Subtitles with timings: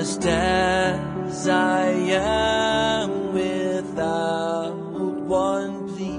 [0.00, 4.72] just as I am without
[5.28, 6.16] one plea,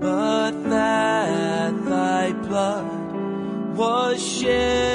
[0.00, 4.91] but that thy blood was shed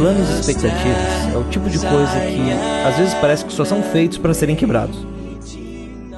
[0.00, 3.82] Planos e expectativas é o tipo de coisa que às vezes parece que só são
[3.82, 4.96] feitos para serem quebrados.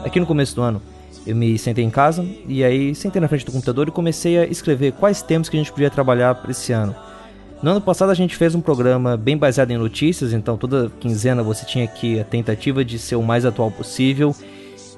[0.04, 0.80] Aqui no começo do ano,
[1.26, 4.44] eu me sentei em casa e aí sentei na frente do computador e comecei a
[4.46, 6.94] escrever quais temas que a gente podia trabalhar para esse ano.
[7.60, 11.42] No ano passado a gente fez um programa bem baseado em notícias, então toda quinzena
[11.42, 14.32] você tinha aqui a tentativa de ser o mais atual possível.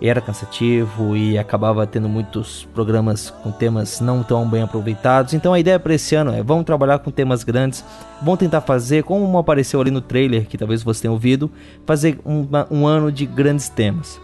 [0.01, 5.35] Era cansativo e acabava tendo muitos programas com temas não tão bem aproveitados.
[5.35, 7.85] Então a ideia para esse ano é vamos trabalhar com temas grandes,
[8.21, 11.51] vamos tentar fazer, como apareceu ali no trailer, que talvez você tenha ouvido,
[11.87, 14.21] fazer um, um ano de grandes temas.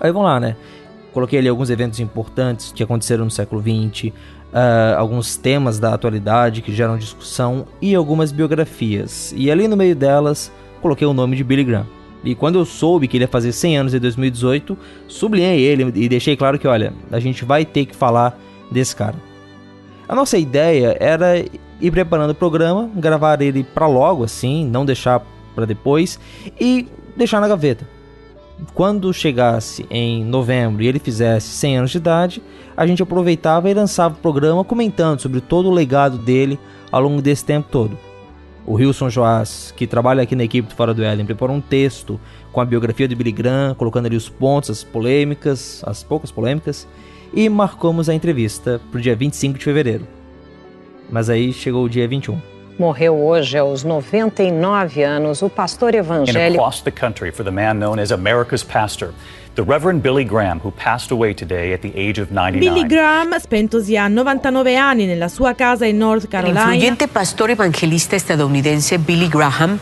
[0.00, 0.56] Aí vamos lá, né?
[1.12, 4.12] Coloquei ali alguns eventos importantes que aconteceram no século XX,
[4.52, 9.34] uh, alguns temas da atualidade que geram discussão e algumas biografias.
[9.36, 11.99] E ali no meio delas, coloquei o nome de Billy Graham.
[12.22, 14.76] E quando eu soube que ele ia fazer 100 anos em 2018,
[15.08, 18.38] sublinhei ele e deixei claro que, olha, a gente vai ter que falar
[18.70, 19.16] desse cara.
[20.08, 21.38] A nossa ideia era
[21.80, 25.22] ir preparando o programa, gravar ele para logo assim, não deixar
[25.54, 26.18] para depois
[26.60, 27.88] e deixar na gaveta.
[28.74, 32.42] Quando chegasse em novembro e ele fizesse 100 anos de idade,
[32.76, 36.58] a gente aproveitava e lançava o programa comentando sobre todo o legado dele
[36.92, 38.09] ao longo desse tempo todo.
[38.70, 42.20] O Wilson Joás, que trabalha aqui na equipe do Fora do Éden, preparou um texto
[42.52, 46.86] com a biografia de Billy Graham, colocando ali os pontos, as polêmicas, as poucas polêmicas,
[47.34, 50.06] e marcamos a entrevista para o dia 25 de fevereiro.
[51.10, 52.40] Mas aí chegou o dia 21.
[52.78, 56.62] Morreu hoje aos 99 anos o pastor evangélico.
[56.62, 59.12] And across the country for the man known as America's pastor,
[59.56, 62.60] the Reverend Billy Graham, who passed away today at the age of 99.
[62.60, 66.60] Billy Graham, spentosi a 99 anni nella sua casa in North Carolina.
[66.72, 69.78] influyente pastor evangelista estadounidense Billy Graham,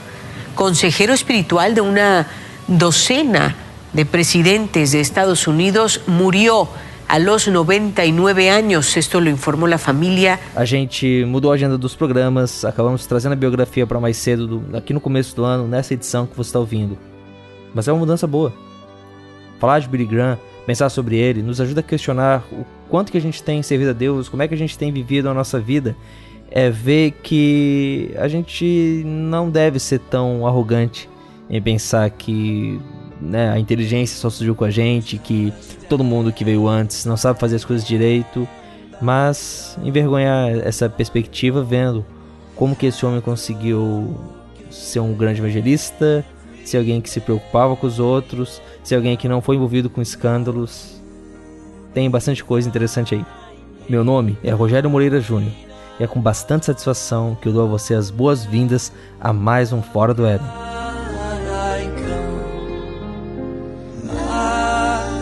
[0.55, 2.27] consejero espiritual de una
[2.67, 3.55] docena
[3.93, 6.69] de presidentes de Estados Unidos, murió
[7.09, 8.97] a los 99 años.
[8.97, 10.39] Esto lo informó la familia.
[10.55, 14.77] A gente mudou a agenda dos programas, acabamos trazendo a biografia para mais cedo, do-
[14.77, 16.99] aqui no começo do ano, nessa edição que você está ouvindo.
[17.75, 18.53] Mas é uma mudança boa.
[19.59, 23.21] Falar de Billy Graham, pensar sobre ele, nos ajuda a questionar o quanto que a
[23.21, 25.97] gente tem servido a Deus, como é que a gente tem vivido a nossa vida.
[26.51, 31.09] É ver que a gente não deve ser tão arrogante
[31.51, 32.81] em pensar que
[33.21, 35.53] né, a inteligência só surgiu com a gente, que
[35.89, 38.49] todo mundo que veio antes não sabe fazer as coisas direito,
[39.01, 42.05] mas envergonhar essa perspectiva vendo
[42.55, 44.17] como que esse homem conseguiu
[44.71, 46.25] ser um grande evangelista,
[46.65, 50.01] ser alguém que se preocupava com os outros, ser alguém que não foi envolvido com
[50.01, 51.01] escândalos.
[51.93, 53.25] Tem bastante coisa interessante aí.
[53.89, 55.53] Meu nome é Rogério Moreira Júnior
[56.01, 59.83] e é com bastante satisfação que eu dou a você as boas-vindas a mais um
[59.83, 60.47] Fora do Éden.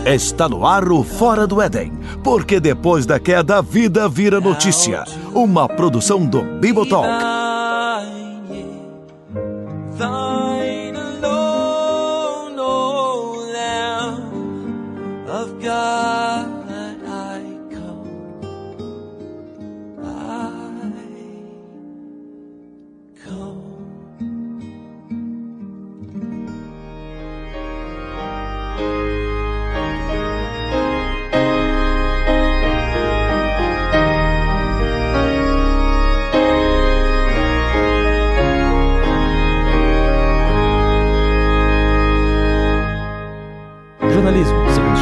[0.06, 5.02] Está no ar o Fora do Éden, porque depois da queda a vida vira notícia.
[5.34, 7.35] Uma produção do Bibotalk.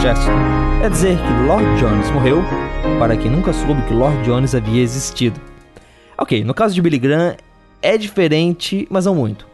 [0.04, 0.38] Chesterton,
[0.82, 2.42] é dizer que Lord Jones morreu
[2.98, 5.40] para quem nunca soube que Lord Jones havia existido.
[6.18, 7.34] Ok, no caso de Billy Graham
[7.80, 9.46] é diferente, mas não muito.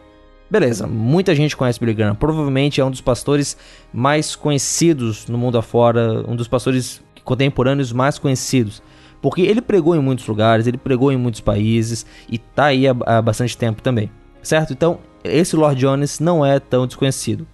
[0.49, 2.15] Beleza, muita gente conhece Billy Graham.
[2.15, 3.55] Provavelmente é um dos pastores
[3.93, 8.83] mais conhecidos no mundo afora, um dos pastores contemporâneos mais conhecidos.
[9.21, 12.95] Porque ele pregou em muitos lugares, ele pregou em muitos países e tá aí há,
[13.05, 14.11] há bastante tempo também.
[14.43, 14.73] Certo?
[14.73, 17.47] Então, esse Lord Jones não é tão desconhecido.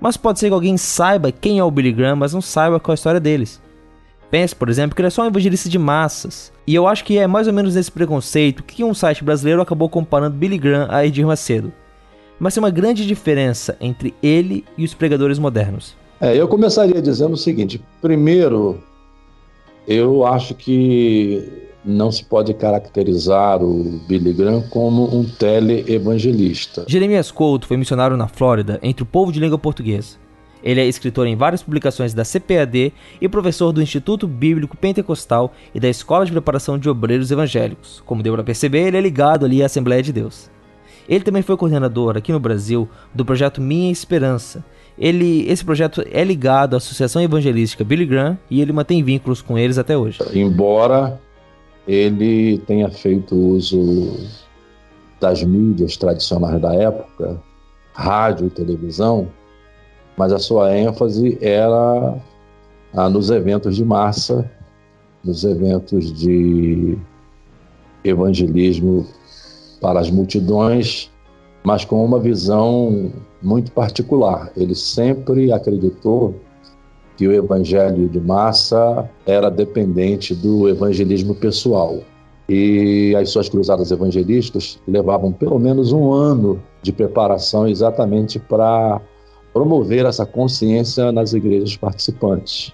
[0.00, 2.92] Mas pode ser que alguém saiba quem é o Billy Graham, mas não saiba qual
[2.92, 3.60] é a história deles.
[4.30, 6.52] Pense, por exemplo, que ele é só um evangelista de massas.
[6.66, 9.88] E eu acho que é mais ou menos nesse preconceito que um site brasileiro acabou
[9.88, 11.72] comparando Billy Graham a Edir Macedo.
[12.38, 15.96] Mas tem uma grande diferença entre ele e os pregadores modernos.
[16.20, 18.82] É, eu começaria dizendo o seguinte: primeiro,
[19.86, 26.84] Eu acho que não se pode caracterizar o Billy Graham como um tele-evangelista.
[26.88, 30.16] Jeremias Couto foi missionário na Flórida entre o povo de língua portuguesa.
[30.62, 35.78] Ele é escritor em várias publicações da CPAD e professor do Instituto Bíblico Pentecostal e
[35.78, 38.02] da Escola de Preparação de Obreiros Evangélicos.
[38.04, 40.50] Como deu para perceber, ele é ligado ali à Assembleia de Deus.
[41.08, 44.64] Ele também foi coordenador aqui no Brasil do projeto Minha Esperança.
[44.98, 49.56] Ele, esse projeto é ligado à Associação Evangelística Billy Graham e ele mantém vínculos com
[49.56, 50.18] eles até hoje.
[50.34, 51.20] Embora
[51.86, 54.16] ele tenha feito uso
[55.20, 57.40] das mídias tradicionais da época,
[57.92, 59.28] rádio e televisão,
[60.16, 62.18] mas a sua ênfase era
[62.92, 64.50] ah, nos eventos de massa,
[65.24, 66.98] nos eventos de
[68.04, 69.06] evangelismo
[69.80, 71.10] para as multidões,
[71.64, 73.12] mas com uma visão
[73.42, 74.50] muito particular.
[74.56, 76.34] Ele sempre acreditou
[77.16, 82.00] que o evangelho de massa era dependente do evangelismo pessoal.
[82.48, 89.00] E as suas cruzadas evangelísticas levavam pelo menos um ano de preparação exatamente para
[89.52, 92.72] promover essa consciência nas igrejas participantes.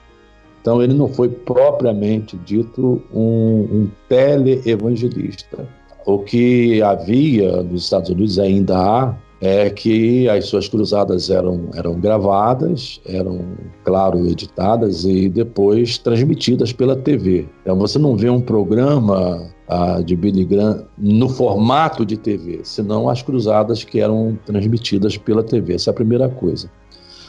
[0.60, 5.66] Então, ele não foi propriamente dito um, um tele-evangelista.
[6.04, 11.98] O que havia nos Estados Unidos ainda há é que as suas cruzadas eram, eram
[11.98, 13.40] gravadas, eram,
[13.82, 17.48] claro, editadas e depois transmitidas pela TV.
[17.62, 23.08] Então você não vê um programa ah, de Billy Graham no formato de TV, senão
[23.08, 25.74] as cruzadas que eram transmitidas pela TV.
[25.74, 26.70] Essa é a primeira coisa.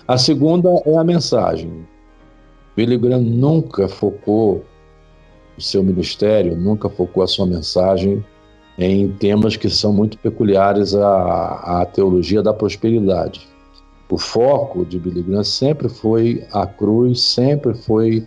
[0.08, 1.72] A segunda é a mensagem.
[2.76, 4.64] Billy Graham nunca focou
[5.58, 8.24] o seu ministério, nunca focou a sua mensagem
[8.78, 13.48] em temas que são muito peculiares à, à teologia da prosperidade.
[14.10, 18.26] O foco de Billy Graham sempre foi a cruz, sempre foi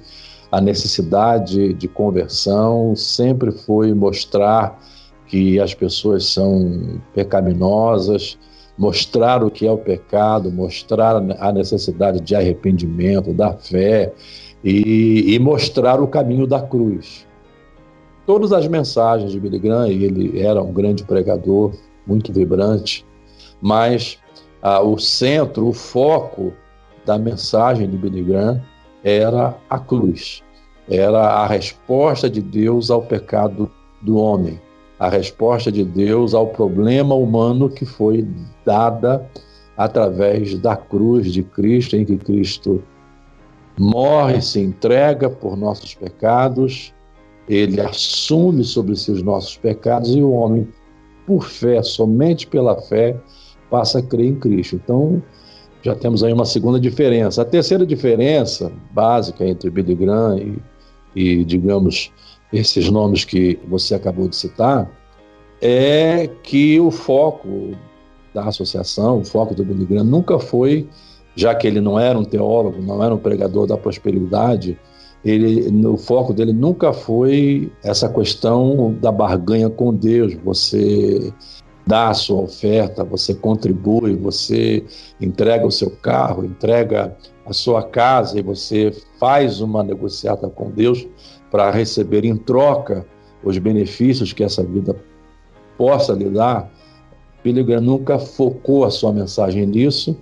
[0.50, 4.80] a necessidade de conversão, sempre foi mostrar
[5.26, 8.38] que as pessoas são pecaminosas,
[8.78, 14.12] mostrar o que é o pecado, mostrar a necessidade de arrependimento, da fé
[14.62, 17.25] e, e mostrar o caminho da cruz
[18.26, 21.72] todas as mensagens de Billy Graham, e ele era um grande pregador,
[22.06, 23.06] muito vibrante,
[23.62, 24.18] mas
[24.60, 26.52] ah, o centro, o foco
[27.04, 28.60] da mensagem de Billy Graham
[29.02, 30.42] era a cruz,
[30.90, 33.70] era a resposta de Deus ao pecado
[34.02, 34.60] do homem,
[34.98, 38.26] a resposta de Deus ao problema humano que foi
[38.64, 39.28] dada
[39.76, 42.82] através da cruz de Cristo, em que Cristo
[43.78, 46.94] morre, se entrega por nossos pecados
[47.48, 50.66] ele assume sobre si os nossos pecados e o homem,
[51.26, 53.16] por fé, somente pela fé,
[53.70, 54.76] passa a crer em Cristo.
[54.76, 55.22] Então,
[55.82, 57.42] já temos aí uma segunda diferença.
[57.42, 60.58] A terceira diferença básica entre Billy Graham e,
[61.14, 62.12] e digamos,
[62.52, 64.90] esses nomes que você acabou de citar,
[65.60, 67.76] é que o foco
[68.34, 70.88] da associação, o foco do Billy Graham nunca foi,
[71.34, 74.78] já que ele não era um teólogo, não era um pregador da prosperidade,
[75.26, 80.34] ele, o foco dele nunca foi essa questão da barganha com Deus.
[80.44, 81.32] Você
[81.84, 84.84] dá a sua oferta, você contribui, você
[85.20, 91.04] entrega o seu carro, entrega a sua casa e você faz uma negociata com Deus
[91.50, 93.04] para receber em troca
[93.42, 94.94] os benefícios que essa vida
[95.76, 96.70] possa lhe dar.
[97.42, 100.16] Billy Graham nunca focou a sua mensagem nisso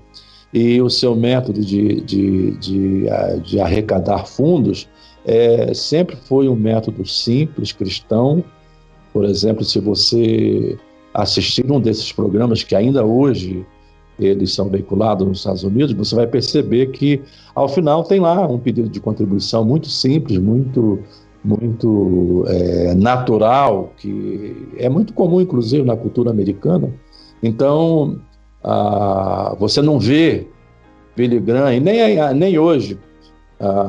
[0.54, 4.88] e o seu método de, de, de, eh, de arrecadar fundos
[5.24, 8.44] é, sempre foi um método simples, cristão.
[9.12, 10.78] Por exemplo, se você
[11.14, 13.64] assistir um desses programas que ainda hoje
[14.18, 17.22] eles são veiculados nos Estados Unidos, você vai perceber que
[17.54, 21.00] ao final tem lá um pedido de contribuição muito simples, muito
[21.46, 26.90] muito é, natural, que é muito comum inclusive na cultura americana.
[27.42, 28.18] Então
[28.62, 30.46] ah, você não vê
[31.16, 32.98] Billy Graham nem nem hoje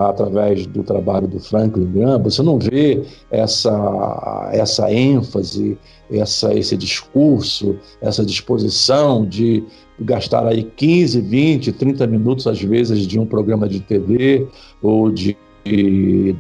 [0.10, 5.78] através do trabalho do Franklin Graham, você não vê essa, essa ênfase,
[6.12, 9.64] essa, esse discurso, essa disposição de
[10.00, 14.48] gastar aí 15, 20, 30 minutos, às vezes, de um programa de TV
[14.82, 15.38] ou, de,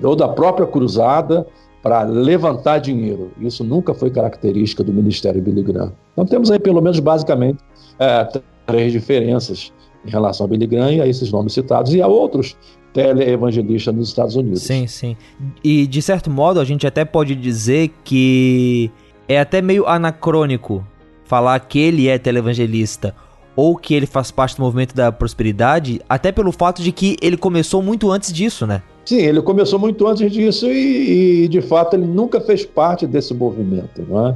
[0.03, 1.47] ou da própria cruzada
[1.81, 3.31] para levantar dinheiro.
[3.39, 5.93] Isso nunca foi característica do Ministério Billy Graham.
[6.13, 7.59] Então temos aí, pelo menos, basicamente,
[7.99, 8.27] é,
[8.65, 9.71] três diferenças
[10.05, 12.55] em relação a Billy Graham e a esses nomes citados e a outros
[12.95, 14.63] teleevangelista nos Estados Unidos.
[14.63, 15.17] Sim, sim.
[15.61, 18.89] E de certo modo a gente até pode dizer que
[19.27, 20.81] é até meio anacrônico
[21.25, 23.13] falar que ele é televangelista.
[23.55, 27.37] ou que ele faz parte do movimento da prosperidade, até pelo fato de que ele
[27.37, 28.83] começou muito antes disso, né?
[29.05, 33.33] Sim, ele começou muito antes disso e, e de fato ele nunca fez parte desse
[33.33, 34.35] movimento, não é?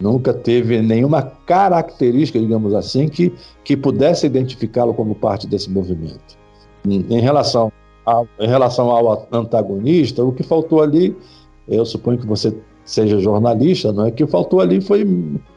[0.00, 3.32] Nunca teve nenhuma característica, digamos assim, que,
[3.64, 6.36] que pudesse identificá-lo como parte desse movimento.
[6.84, 7.72] Em relação,
[8.06, 11.14] ao, em relação ao antagonista, o que faltou ali,
[11.68, 14.10] eu suponho que você seja jornalista, não é?
[14.12, 15.04] Que faltou ali foi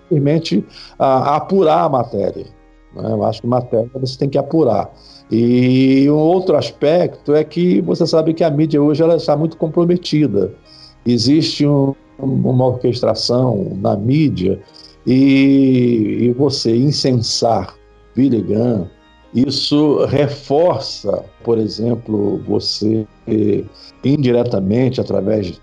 [0.10, 0.65] simplesmente
[0.98, 2.46] apurar a matéria.
[2.96, 3.12] Né?
[3.12, 4.91] Eu acho que matéria você tem que apurar.
[5.32, 9.56] E um outro aspecto é que você sabe que a mídia hoje ela está muito
[9.58, 10.51] comprometida.
[11.06, 14.60] Existe um, uma orquestração na mídia
[15.06, 17.75] e, e você incensar
[18.15, 18.89] Billy Graham,
[19.33, 23.05] isso reforça, por exemplo, você
[24.03, 25.62] indiretamente, através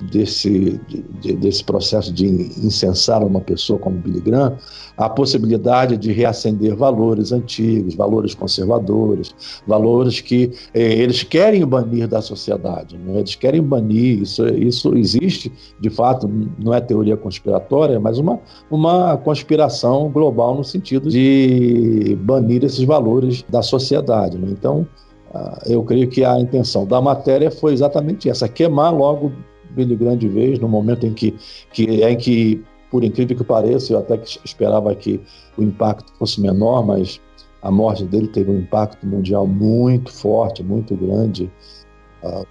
[0.00, 0.80] desse,
[1.20, 4.56] de, desse processo de incensar uma pessoa como Billy Graham,
[4.96, 9.34] a possibilidade de reacender valores antigos, valores conservadores,
[9.66, 13.18] valores que eh, eles querem banir da sociedade, né?
[13.18, 16.28] eles querem banir, isso, isso existe, de fato,
[16.58, 18.40] não é teoria conspiratória, mas uma,
[18.70, 24.36] uma conspiração global no sentido de banir esses valores da sociedade.
[24.36, 24.48] Né?
[24.50, 24.86] Então,
[25.32, 29.32] ah, eu creio que a intenção da matéria foi exatamente essa, queimar logo
[29.74, 31.34] Graham de vez, no momento em que,
[31.72, 35.20] que, em que, por incrível que pareça, eu até que esperava que
[35.56, 37.20] o impacto fosse menor, mas
[37.62, 41.50] a morte dele teve um impacto mundial muito forte, muito grande,
[42.22, 42.46] uh,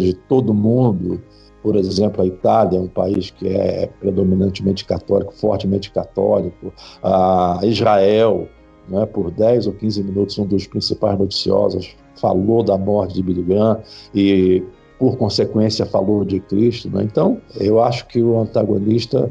[0.00, 1.22] de todo mundo.
[1.62, 6.72] Por exemplo, a Itália, um país que é predominantemente católico, fortemente católico,
[7.02, 8.48] uh, Israel,
[8.88, 13.42] né, por 10 ou 15 minutos, um dos principais noticiosos falou da morte de Billy
[13.42, 13.80] Graham
[14.14, 14.62] e
[14.98, 16.90] por consequência, falou de Cristo.
[16.90, 17.02] Né?
[17.04, 19.30] Então, eu acho que o antagonista,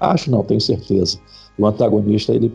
[0.00, 1.18] acho não, tenho certeza,
[1.58, 2.52] o antagonista ele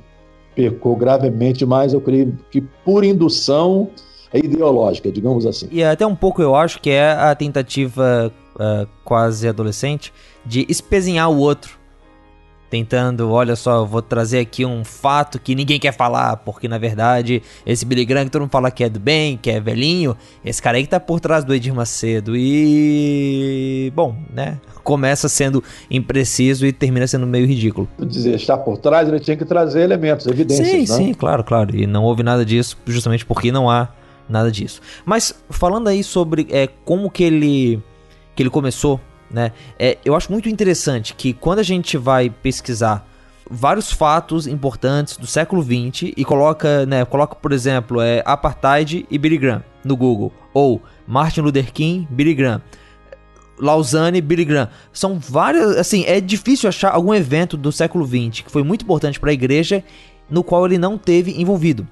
[0.55, 3.89] pecou gravemente, mas eu creio que por indução
[4.34, 5.67] ideológica, digamos assim.
[5.72, 10.13] E até um pouco eu acho que é a tentativa uh, quase adolescente
[10.46, 11.80] de espezinhar o outro
[12.71, 17.43] tentando, olha só, vou trazer aqui um fato que ninguém quer falar, porque na verdade
[17.65, 20.61] esse Billy Graham que todo mundo fala que é do bem, que é velhinho, esse
[20.61, 24.57] cara aí que tá por trás do Edir Macedo e bom, né?
[24.85, 25.61] Começa sendo
[25.91, 27.89] impreciso e termina sendo meio ridículo.
[27.99, 30.85] Dizer, está por trás, ele tinha que trazer elementos, evidências, Sim, né?
[30.85, 31.75] sim, claro, claro.
[31.75, 33.89] E não houve nada disso, justamente porque não há
[34.29, 34.81] nada disso.
[35.03, 37.83] Mas falando aí sobre é, como que ele
[38.33, 38.97] que ele começou
[39.31, 39.51] né?
[39.79, 43.07] É, eu acho muito interessante que quando a gente vai pesquisar
[43.50, 49.17] vários fatos importantes do século XX e coloca, né, coloca por exemplo, é, apartheid e
[49.17, 52.61] Billy Graham no Google, ou Martin Luther King, Billy Graham,
[53.59, 54.69] Lausanne, Billy Graham.
[54.93, 59.19] São várias, assim, é difícil achar algum evento do século XX que foi muito importante
[59.19, 59.83] para a igreja
[60.29, 61.88] no qual ele não teve envolvido.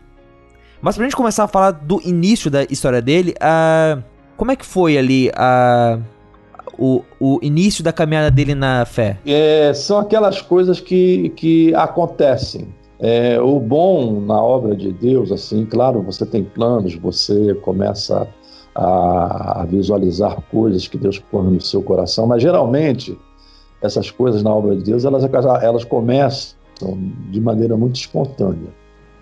[0.81, 4.01] Mas pra gente começar a falar do início da história dele, uh,
[4.38, 6.18] como é que foi ali a uh,
[6.79, 9.19] o, o início da caminhada dele na fé?
[9.25, 12.67] É, são aquelas coisas que, que acontecem.
[13.00, 18.27] É, o bom na obra de Deus, assim, claro, você tem planos, você começa
[18.75, 23.17] a, a visualizar coisas que Deus põe no seu coração, mas geralmente
[23.81, 25.24] essas coisas na obra de Deus elas,
[25.62, 26.57] elas começam
[27.29, 28.69] de maneira muito espontânea.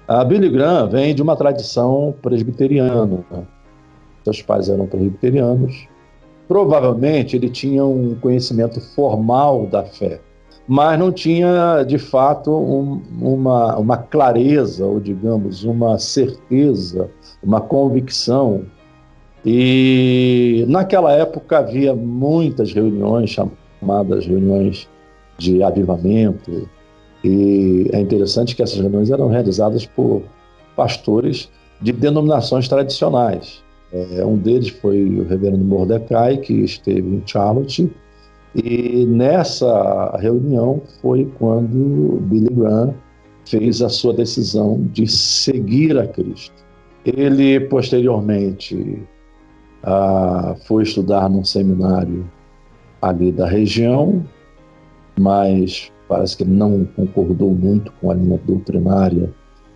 [0.07, 3.25] A Billy Graham vem de uma tradição presbiteriana.
[4.23, 5.87] Seus pais eram presbiterianos
[6.47, 10.21] Provavelmente ele tinha um conhecimento formal da fé,
[10.67, 17.09] mas não tinha de fato um, uma, uma clareza, ou digamos, uma certeza,
[17.43, 18.63] uma convicção.
[19.45, 24.89] E naquela época havia muitas reuniões chamadas reuniões
[25.37, 26.67] de avivamento,
[27.23, 30.23] e é interessante que essas reuniões eram realizadas por
[30.75, 31.49] pastores
[31.81, 33.63] de denominações tradicionais.
[33.91, 37.89] É, um deles foi o reverendo Mordecai, que esteve em Charlotte,
[38.56, 42.94] e nessa reunião foi quando Billy Graham
[43.46, 46.56] fez a sua decisão de seguir a Cristo.
[47.06, 49.01] Ele, posteriormente,
[49.84, 52.29] ah, foi estudar num seminário
[53.01, 54.25] ali da região,
[55.17, 59.34] mas parece que ele não concordou muito com a linha doutrinária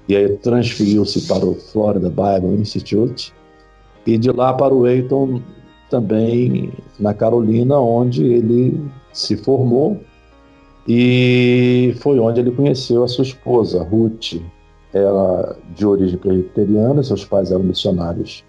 [0.10, 3.34] e aí transferiu-se para o Florida Bible Institute
[4.06, 5.42] e de lá para o Eiton,
[5.90, 8.82] também na Carolina, onde ele
[9.12, 10.00] se formou
[10.88, 14.42] e foi onde ele conheceu a sua esposa, Ruth.
[14.94, 18.44] Ela de origem presbiteriana, seus pais eram missionários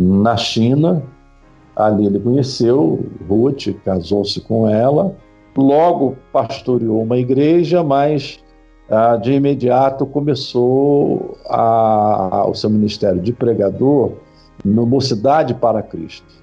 [0.00, 1.02] na China.
[1.74, 5.14] Ali ele conheceu Ruth, casou-se com ela.
[5.56, 8.38] Logo pastoreou uma igreja, mas
[8.88, 14.12] ah, de imediato começou a, o seu ministério de pregador
[14.64, 16.40] no Mocidade para Cristo.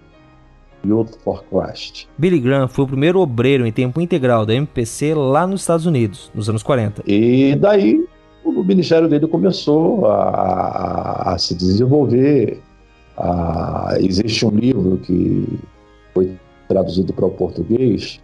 [0.86, 2.08] Youth for Christ.
[2.18, 6.32] Billy Graham foi o primeiro obreiro em tempo integral da MPC lá nos Estados Unidos,
[6.34, 7.04] nos anos 40.
[7.06, 8.06] E daí
[8.44, 12.62] o ministério dele começou a, a, a se desenvolver.
[14.00, 15.60] existe um livro que
[16.14, 18.22] foi traduzido para o português,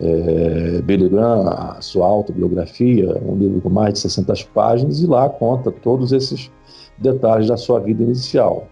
[0.00, 5.28] é, Billy Graham, a sua autobiografia, um livro com mais de 60 páginas, e lá
[5.28, 6.50] conta todos esses
[6.98, 8.68] detalhes da sua vida inicial.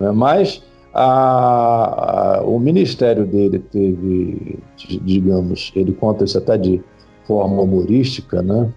[0.00, 0.10] Né?
[0.12, 4.58] Mas a, a, o ministério dele teve,
[5.02, 6.82] digamos, ele conta isso até de
[7.26, 8.72] forma humorística, né?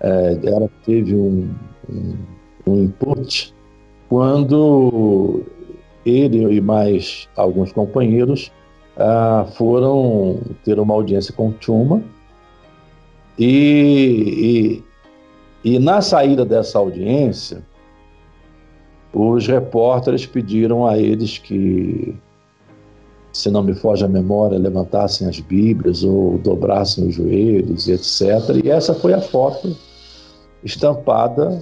[0.00, 1.50] É, ela teve um,
[1.90, 2.14] um,
[2.66, 3.54] um input
[4.08, 5.42] quando
[6.06, 8.50] ele e mais alguns companheiros
[8.96, 12.02] ah, foram ter uma audiência com Tuma
[13.38, 14.82] e,
[15.64, 17.62] e, e, na saída dessa audiência,
[19.12, 22.14] os repórteres pediram a eles que,
[23.32, 28.64] se não me foge a memória, levantassem as Bíblias ou dobrassem os joelhos, etc.
[28.64, 29.76] E essa foi a foto
[30.62, 31.60] estampada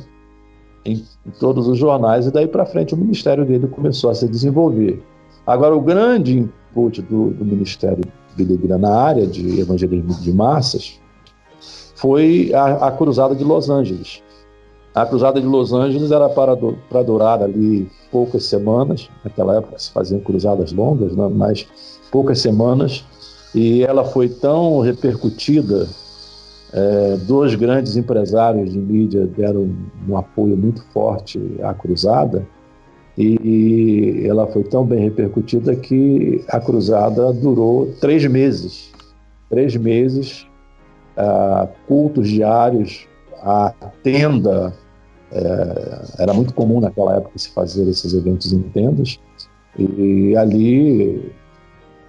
[0.85, 4.29] em, em todos os jornais, e daí para frente o ministério dele começou a se
[4.29, 5.03] desenvolver.
[5.47, 8.05] Agora, o grande input do, do Ministério
[8.37, 11.01] Billy na área de evangelismo de massas
[11.95, 14.23] foi a, a Cruzada de Los Angeles.
[14.99, 19.79] A Cruzada de Los Angeles era para, do, para durar ali poucas semanas, naquela época
[19.79, 21.29] se faziam cruzadas longas, né?
[21.33, 21.69] mas
[22.11, 23.05] poucas semanas,
[23.55, 25.89] e ela foi tão repercutida,
[26.73, 29.71] é, dois grandes empresários de mídia deram
[30.09, 32.45] um apoio muito forte à cruzada,
[33.17, 38.93] e ela foi tão bem repercutida que a cruzada durou três meses.
[39.51, 40.47] Três meses,
[41.17, 43.09] uh, cultos diários,
[43.43, 43.73] a
[44.05, 44.73] tenda.
[45.31, 49.19] É, era muito comum naquela época se fazer esses eventos em tendas.
[49.79, 51.33] E ali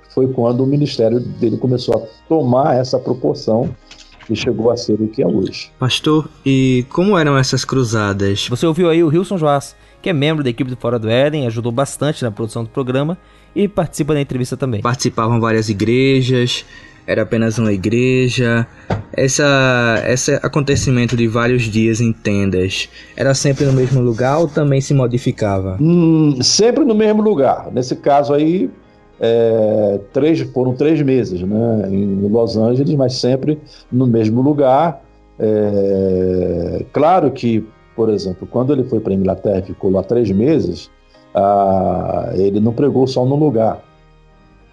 [0.10, 3.70] foi quando o ministério dele começou a tomar essa proporção
[4.30, 5.72] e chegou a ser o que é hoje.
[5.80, 8.48] Pastor, e como eram essas cruzadas?
[8.48, 11.48] Você ouviu aí o Wilson Joás, que é membro da equipe do Fora do Éden,
[11.48, 13.18] ajudou bastante na produção do programa
[13.56, 14.82] e participa da entrevista também.
[14.82, 16.66] Participavam várias igrejas,
[17.10, 18.68] era apenas uma igreja.
[19.12, 24.80] Essa, esse acontecimento de vários dias em tendas era sempre no mesmo lugar ou também
[24.80, 25.76] se modificava?
[25.82, 27.72] Hum, sempre no mesmo lugar.
[27.72, 28.70] Nesse caso aí,
[29.20, 33.60] é, três, foram três meses né, em Los Angeles, mas sempre
[33.92, 35.02] no mesmo lugar.
[35.40, 40.30] É, claro que, por exemplo, quando ele foi para a Inglaterra e ficou lá três
[40.30, 40.92] meses,
[41.34, 43.84] ah, ele não pregou só num lugar,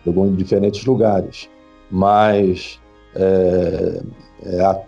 [0.04, 1.48] pregou em diferentes lugares,
[1.90, 2.80] mas
[3.14, 4.02] é,
[4.44, 4.80] é a,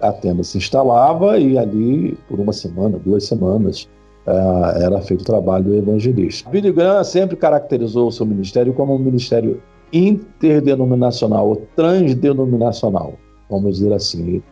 [0.00, 3.88] a tenda se instalava e ali, por uma semana, duas semanas,
[4.26, 6.50] é, era feito o trabalho evangelístico.
[6.50, 13.14] Billy Graham sempre caracterizou o seu ministério como um ministério interdenominacional ou transdenominacional,
[13.48, 14.42] vamos dizer assim.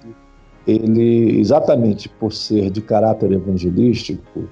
[0.67, 4.49] Ele, exatamente por ser de caráter evangelístico,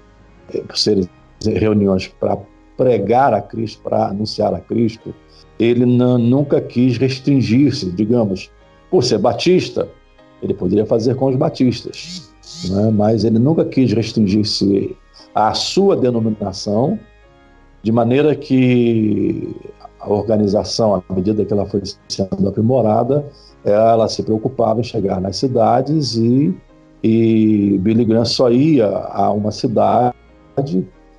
[0.55, 1.09] é, por ser
[1.44, 2.38] reuniões para
[2.77, 5.14] pregar a Cristo, para anunciar a Cristo,
[5.58, 8.50] ele nunca quis restringir-se, digamos,
[8.90, 9.88] por ser batista,
[10.42, 12.30] ele poderia fazer com os batistas,
[12.70, 12.90] né?
[12.90, 14.96] mas ele nunca quis restringir-se
[15.34, 16.98] a sua denominação,
[17.82, 19.54] de maneira que
[20.00, 23.24] a organização, à medida que ela foi sendo aprimorada,
[23.64, 26.54] ela se preocupava em chegar nas cidades e,
[27.02, 30.14] e Billy Graham só ia a uma cidade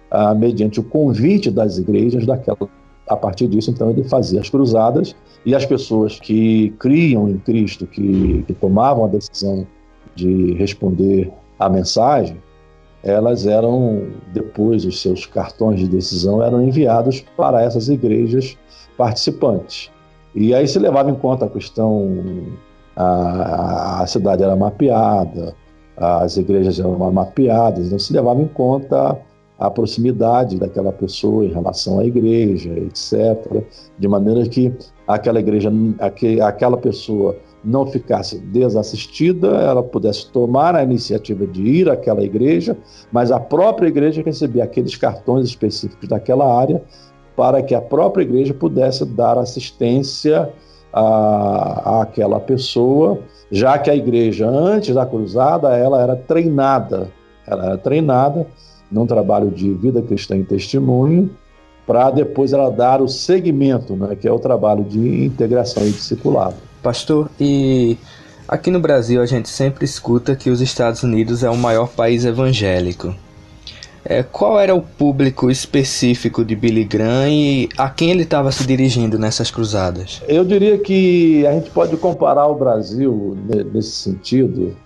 [0.09, 2.69] ah, mediante o convite das igrejas daquela.
[3.07, 5.15] A partir disso, então, ele fazia as cruzadas
[5.45, 9.65] e as pessoas que criam em Cristo, que, que tomavam a decisão
[10.15, 12.37] de responder à mensagem,
[13.03, 18.57] elas eram, depois, os seus cartões de decisão eram enviados para essas igrejas
[18.97, 19.89] participantes.
[20.35, 22.23] E aí se levava em conta a questão,
[22.95, 25.55] a, a cidade era mapeada,
[25.95, 29.17] as igrejas eram mapeadas, então se levava em conta
[29.59, 33.63] a proximidade daquela pessoa em relação à igreja, etc.,
[33.97, 34.71] de maneira que
[35.07, 35.71] aquela igreja,
[36.45, 42.77] aquela pessoa não ficasse desassistida, ela pudesse tomar a iniciativa de ir àquela igreja,
[43.11, 46.81] mas a própria igreja recebia aqueles cartões específicos daquela área
[47.35, 50.51] para que a própria igreja pudesse dar assistência
[50.93, 53.19] à, àquela pessoa,
[53.51, 57.09] já que a igreja, antes da cruzada, ela era treinada,
[57.45, 58.47] ela era treinada
[58.91, 61.29] num trabalho de vida cristã e testemunho,
[61.85, 66.55] para depois ela dar o segmento, né, que é o trabalho de integração e discipulado.
[66.81, 67.97] Pastor, e
[68.47, 72.23] Aqui no Brasil a gente sempre escuta que os Estados Unidos é o maior país
[72.23, 73.13] evangélico.
[74.05, 78.65] É, qual era o público específico de Billy Graham e a quem ele estava se
[78.65, 80.21] dirigindo nessas cruzadas?
[80.29, 83.37] Eu diria que a gente pode comparar o Brasil
[83.73, 84.77] nesse sentido,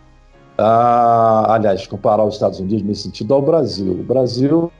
[0.61, 3.91] a, aliás, comparar os Estados Unidos nesse sentido ao Brasil.
[3.91, 4.71] O Brasil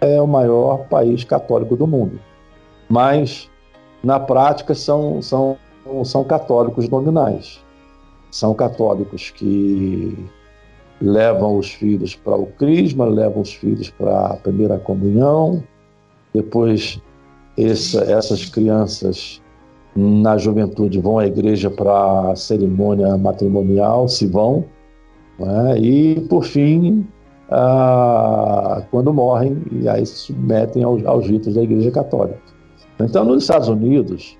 [0.00, 2.20] é o maior país católico do mundo,
[2.88, 3.50] mas
[4.02, 5.56] na prática são, são,
[6.04, 7.60] são católicos nominais.
[8.30, 10.16] São católicos que
[11.00, 15.62] levam os filhos para o crisma, levam os filhos para a primeira comunhão,
[16.32, 17.00] depois
[17.58, 19.42] essa, essas crianças
[19.96, 24.64] na juventude vão à igreja para a cerimônia matrimonial, se vão,
[25.40, 25.78] né?
[25.78, 27.06] e por fim,
[27.50, 32.40] ah, quando morrem, e aí se submetem aos, aos ritos da igreja católica.
[33.00, 34.36] Então, nos Estados Unidos,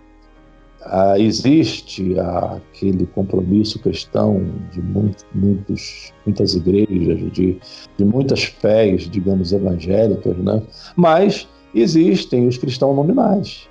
[0.83, 7.59] ah, existe aquele compromisso cristão de muito, muitos, muitas igrejas, de,
[7.97, 10.63] de muitas fés, digamos, evangélicas, né?
[10.97, 13.70] mas existem os cristãos nominais.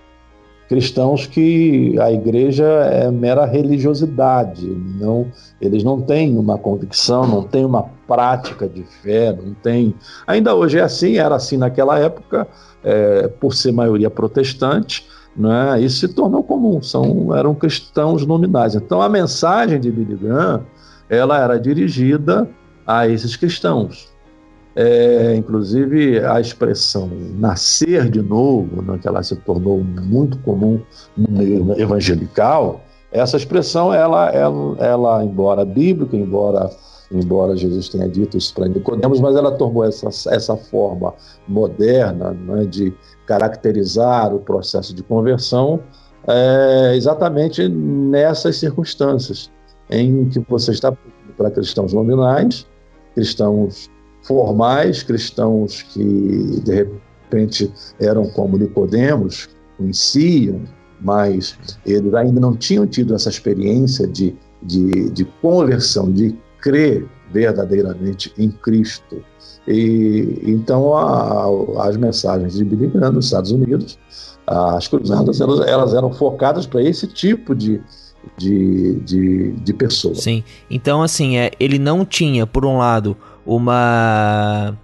[0.70, 5.26] Cristãos que a igreja é mera religiosidade, não,
[5.60, 9.96] eles não têm uma convicção, não têm uma prática de fé, não tem.
[10.28, 12.48] Ainda hoje é assim, era assim naquela época,
[12.84, 15.82] é, por ser maioria protestante, né?
[15.82, 18.76] Isso se tornou comum, são, eram cristãos nominais.
[18.76, 20.64] Então a mensagem de Billy Graham
[21.10, 22.48] ela era dirigida
[22.86, 24.08] a esses cristãos.
[24.82, 30.82] É, inclusive a expressão nascer de novo, né, que ela se tornou muito comum
[31.18, 32.80] no meio evangelical,
[33.12, 36.70] essa expressão, ela, ela, ela embora bíblica, embora
[37.12, 41.14] embora Jesus tenha dito isso para Nicodemos, mas ela tomou essa, essa forma
[41.46, 42.94] moderna né, de
[43.26, 45.82] caracterizar o processo de conversão
[46.26, 49.52] é, exatamente nessas circunstâncias
[49.90, 50.96] em que você está
[51.36, 52.66] para cristãos nominais,
[53.14, 53.90] cristãos
[54.24, 60.62] formais, cristãos que de repente eram como Nicodemos, conheciam,
[61.02, 68.34] mas eles ainda não tinham tido essa experiência de, de, de conversão, de crer verdadeiramente
[68.38, 69.24] em Cristo.
[69.68, 73.98] E então a, as mensagens de Billy Graham nos Estados Unidos,
[74.48, 77.80] as cruzadas, elas, elas eram focadas para esse tipo de,
[78.36, 80.16] de, de, de pessoa.
[80.16, 80.44] Sim.
[80.70, 83.16] Então, assim, é, ele não tinha, por um lado,
[83.50, 84.78] uma.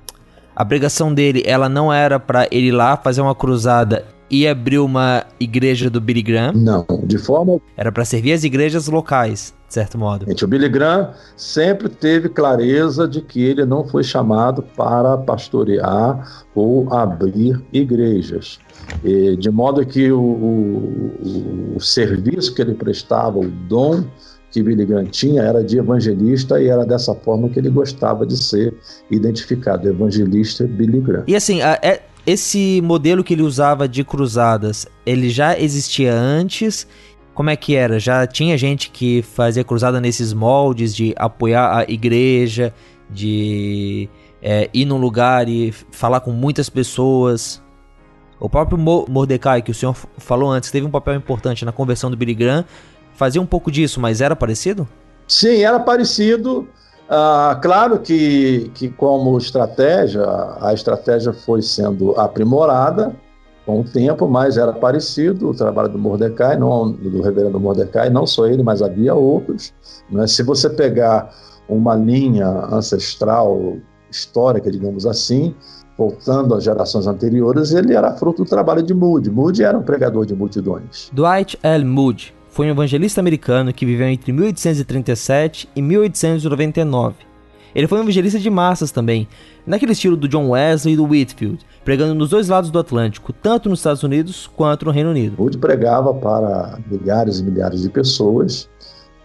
[0.55, 4.79] A pregação dele, ela não era para ele ir lá fazer uma cruzada e abrir
[4.79, 6.53] uma igreja do Billy Graham.
[6.53, 7.59] Não, de forma.
[7.77, 10.25] Era para servir as igrejas locais de certo modo.
[10.29, 16.91] O Billy Graham sempre teve clareza de que ele não foi chamado para pastorear ou
[16.93, 18.59] abrir igrejas.
[19.03, 24.03] E, de modo que o, o, o, serviço que ele prestava, o dom
[24.55, 28.37] que Billy Graham tinha, era de evangelista e era dessa forma que ele gostava de
[28.37, 28.73] ser
[29.11, 31.25] identificado, evangelista Billy Graham.
[31.27, 36.87] E assim, a, é, esse modelo que ele usava de cruzadas, ele já existia antes
[37.33, 37.99] como é que era?
[37.99, 42.73] Já tinha gente que fazia cruzada nesses moldes de apoiar a igreja,
[43.09, 44.07] de
[44.41, 47.61] é, ir num lugar e falar com muitas pessoas.
[48.39, 52.15] O próprio Mordecai, que o senhor falou antes, teve um papel importante na conversão do
[52.15, 52.63] Billy Graham,
[53.15, 54.87] fazia um pouco disso, mas era parecido?
[55.27, 56.67] Sim, era parecido.
[57.09, 60.23] Ah, claro que, que, como estratégia,
[60.59, 63.15] a estratégia foi sendo aprimorada
[63.65, 68.27] com o tempo, mas era parecido o trabalho do Mordecai, não, do reverendo Mordecai, não
[68.27, 69.73] só ele, mas havia outros.
[70.09, 70.27] Né?
[70.27, 71.33] Se você pegar
[71.67, 73.77] uma linha ancestral
[74.09, 75.55] histórica, digamos assim,
[75.97, 79.31] voltando às gerações anteriores, ele era fruto do trabalho de Moody.
[79.31, 81.09] Moody era um pregador de multidões.
[81.11, 81.85] Dwight L.
[81.85, 87.15] Moody foi um evangelista americano que viveu entre 1837 e 1899.
[87.75, 89.27] Ele foi um evangelista de massas também,
[89.67, 93.67] naquele estilo do John Wesley e do Whitfield, pregando nos dois lados do Atlântico, tanto
[93.67, 95.35] nos Estados Unidos quanto no Reino Unido.
[95.37, 98.69] Moody pregava para milhares e milhares de pessoas.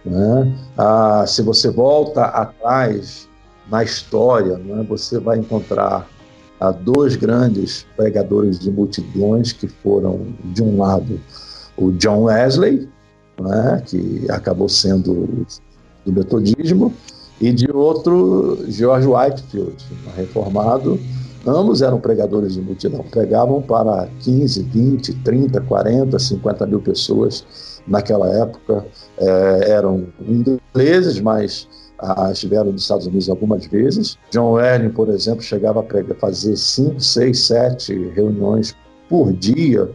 [0.03, 0.53] Né?
[0.77, 3.29] Ah, se você volta atrás
[3.69, 6.05] na história, né, você vai encontrar
[6.59, 11.17] ah, dois grandes pregadores de multidões que foram, de um lado,
[11.77, 12.89] o John Wesley,
[13.41, 15.45] né, que acabou sendo
[16.05, 16.93] do metodismo,
[17.39, 19.83] e de outro, George Whitefield,
[20.15, 20.99] reformado.
[21.45, 28.29] Ambos eram pregadores de multidão, pregavam para 15, 20, 30, 40, 50 mil pessoas naquela
[28.29, 28.85] época.
[29.17, 34.19] É, eram ingleses, mas ah, estiveram nos Estados Unidos algumas vezes.
[34.29, 38.75] John Erling, por exemplo, chegava a pregar, fazer 5, 6, 7 reuniões
[39.09, 39.89] por dia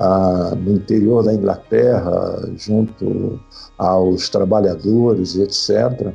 [0.00, 3.38] ah, no interior da Inglaterra, junto
[3.76, 6.12] aos trabalhadores etc.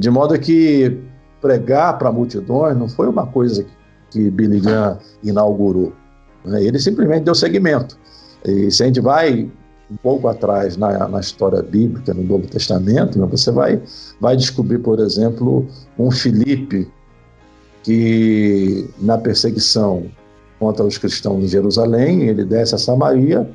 [0.00, 1.00] De modo que
[1.40, 3.64] pregar para multidões não foi uma coisa
[4.10, 5.92] que Billy Graham inaugurou.
[6.44, 6.64] Né?
[6.64, 7.96] Ele simplesmente deu seguimento.
[8.44, 9.48] E se a gente vai
[9.88, 13.80] um pouco atrás na, na história bíblica, no Novo Testamento, né, você vai,
[14.20, 15.66] vai descobrir, por exemplo,
[15.96, 16.90] um Filipe
[17.82, 20.10] que, na perseguição
[20.60, 23.50] contra os cristãos em Jerusalém, ele desce a Samaria,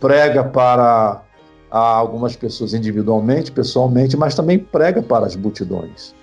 [0.00, 1.20] prega para
[1.68, 6.14] algumas pessoas individualmente, pessoalmente, mas também prega para as multidões.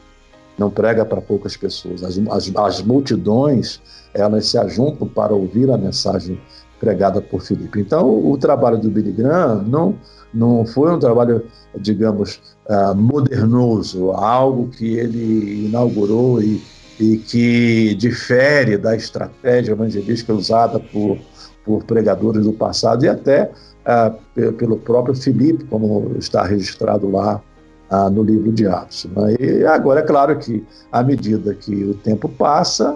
[0.58, 2.02] Não prega para poucas pessoas.
[2.02, 3.82] As, as, as multidões,
[4.13, 6.39] elas se ajuntam para ouvir a mensagem
[6.80, 7.82] pregada por Filipe.
[7.82, 9.96] Então, o trabalho do Billy Graham não,
[10.34, 11.44] não foi um trabalho,
[11.78, 12.39] digamos,
[12.70, 16.62] uh, modernoso, algo que ele inaugurou e,
[17.02, 21.18] e que difere da estratégia evangelística usada por,
[21.66, 23.52] por pregadores do passado e até
[23.86, 27.42] uh, pelo próprio Filipe, como está registrado lá
[27.92, 29.08] uh, no livro de Atos.
[29.16, 29.36] Né?
[29.40, 32.96] E agora, é claro que, à medida que o tempo passa,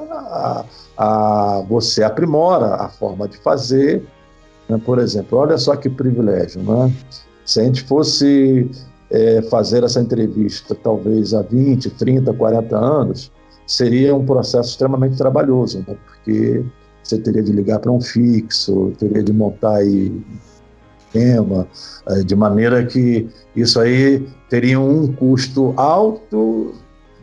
[0.98, 4.04] a, você aprimora a forma de fazer.
[4.70, 4.80] Né?
[4.86, 6.94] Por exemplo, olha só que privilégio, né?
[7.44, 8.70] Se a gente fosse
[9.12, 13.32] é, fazer essa entrevista talvez há 20, 30, 40 anos,
[13.66, 15.96] seria um processo extremamente trabalhoso, né?
[16.06, 16.64] porque
[17.04, 20.24] você teria de ligar para um fixo, teria de montar aí
[21.12, 21.68] tema,
[22.08, 26.74] é, de maneira que isso aí teria um custo alto,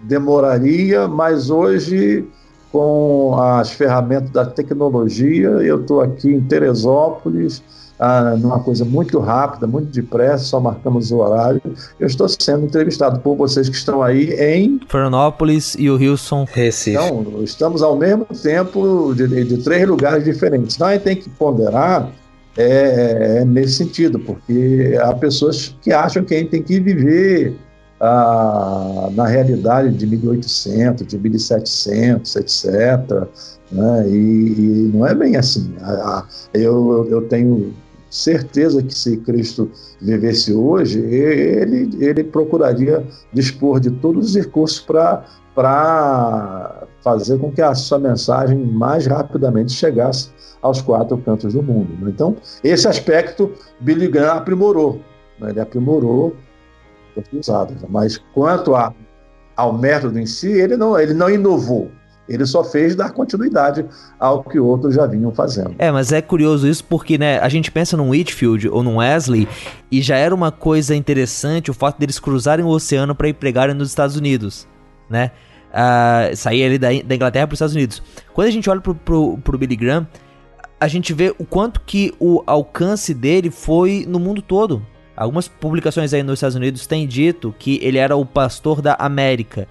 [0.05, 2.26] demoraria, mas hoje
[2.72, 5.48] com as ferramentas da tecnologia.
[5.48, 7.62] Eu estou aqui em Teresópolis,
[8.04, 11.62] ah, numa coisa muito rápida, muito depressa, só marcamos o horário.
[12.00, 16.96] Eu estou sendo entrevistado por vocês que estão aí em Florianópolis e o Wilson Recife.
[16.96, 20.74] Então, estamos ao mesmo tempo de, de três lugares diferentes.
[20.74, 22.10] Então, a gente tem que ponderar
[22.56, 27.56] é, é, nesse sentido, porque há pessoas que acham que a gente tem que viver
[28.00, 32.66] ah, na realidade de 1800, de 1700, etc.
[33.70, 34.08] Né?
[34.08, 34.16] E,
[34.58, 35.72] e, não é bem assim.
[36.52, 37.72] Eu, eu tenho
[38.12, 45.25] certeza que se Cristo vivesse hoje, ele, ele procuraria dispor de todos os recursos para
[47.03, 51.90] fazer com que a sua mensagem mais rapidamente chegasse aos quatro cantos do mundo.
[52.05, 52.12] Né?
[52.14, 55.01] Então, esse aspecto Billy Graham aprimorou.
[55.40, 55.51] Né?
[55.51, 56.37] Ele aprimorou
[57.33, 57.79] usadas.
[57.88, 58.94] Mas quanto a,
[59.57, 61.90] ao método em si, ele não, ele não inovou.
[62.28, 63.85] Ele só fez dar continuidade
[64.18, 65.74] ao que outros já vinham fazendo.
[65.78, 69.48] É, mas é curioso isso porque, né, a gente pensa num Whitfield ou num Wesley
[69.90, 73.74] e já era uma coisa interessante o fato deles cruzarem o oceano para ir pregarem
[73.74, 74.68] nos Estados Unidos,
[75.11, 75.32] né?
[75.72, 78.02] Uh, sair ali da, da Inglaterra para os Estados Unidos.
[78.35, 80.06] Quando a gente olha pro, pro, pro Billy Graham,
[80.78, 84.85] a gente vê o quanto que o alcance dele foi no mundo todo.
[85.16, 89.68] Algumas publicações aí nos Estados Unidos têm dito que ele era o pastor da América.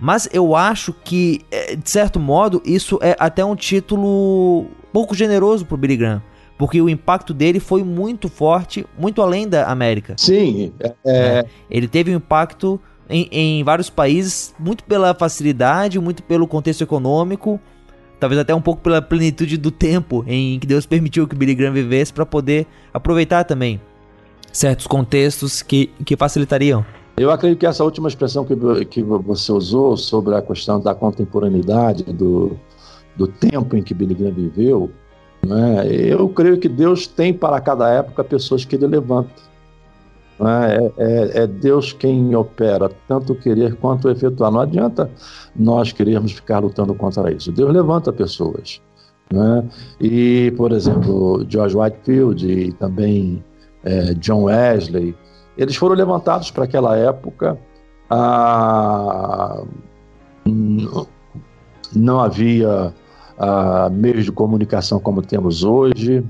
[0.00, 5.66] Mas eu acho que, é, de certo modo, isso é até um título pouco generoso
[5.66, 6.22] pro Billy Graham.
[6.56, 10.14] Porque o impacto dele foi muito forte, muito além da América.
[10.16, 10.72] Sim.
[10.80, 10.94] É...
[11.04, 16.82] é ele teve um impacto em, em vários países, muito pela facilidade, muito pelo contexto
[16.82, 17.60] econômico,
[18.20, 21.72] talvez até um pouco pela plenitude do tempo em que Deus permitiu que Billy Graham
[21.72, 23.80] vivesse para poder aproveitar também
[24.52, 26.84] certos contextos que, que facilitariam.
[27.20, 28.56] Eu acredito que essa última expressão que,
[28.86, 32.56] que você usou sobre a questão da contemporaneidade, do,
[33.14, 34.90] do tempo em que Billy Graham viveu,
[35.46, 39.34] né, eu creio que Deus tem para cada época pessoas que ele levanta.
[40.38, 44.50] Né, é, é, Deus quem opera, tanto querer quanto efetuar.
[44.50, 45.10] Não adianta
[45.54, 47.52] nós querermos ficar lutando contra isso.
[47.52, 48.80] Deus levanta pessoas.
[49.30, 49.68] Né?
[50.00, 53.44] E, por exemplo, George Whitefield e também
[53.84, 55.14] é, John Wesley,
[55.62, 57.58] eles foram levantados para aquela época.
[58.08, 59.62] Ah,
[61.94, 62.94] não havia
[63.38, 66.24] ah, meios de comunicação como temos hoje,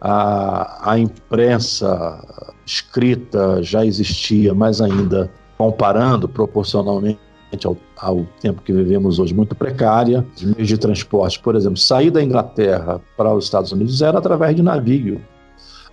[0.00, 2.20] a, a imprensa
[2.66, 7.18] escrita já existia, mas ainda comparando proporcionalmente
[7.64, 10.26] ao, ao, tempo que vivemos hoje, muito precária.
[10.34, 14.56] Os meios de transporte, por exemplo, sair da Inglaterra para os Estados Unidos era através
[14.56, 15.20] de navio.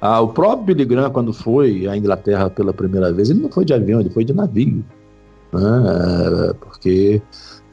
[0.01, 3.65] Ah, o próprio Billy Graham, quando foi à Inglaterra pela primeira vez, ele não foi
[3.65, 4.83] de avião, ele foi de navio.
[5.51, 6.53] Né?
[6.59, 7.21] Porque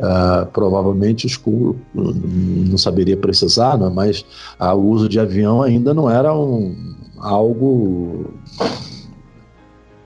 [0.01, 3.89] ah, provavelmente escuro, não saberia precisar, né?
[3.93, 4.25] mas
[4.59, 8.35] ah, o uso de avião ainda não era um, algo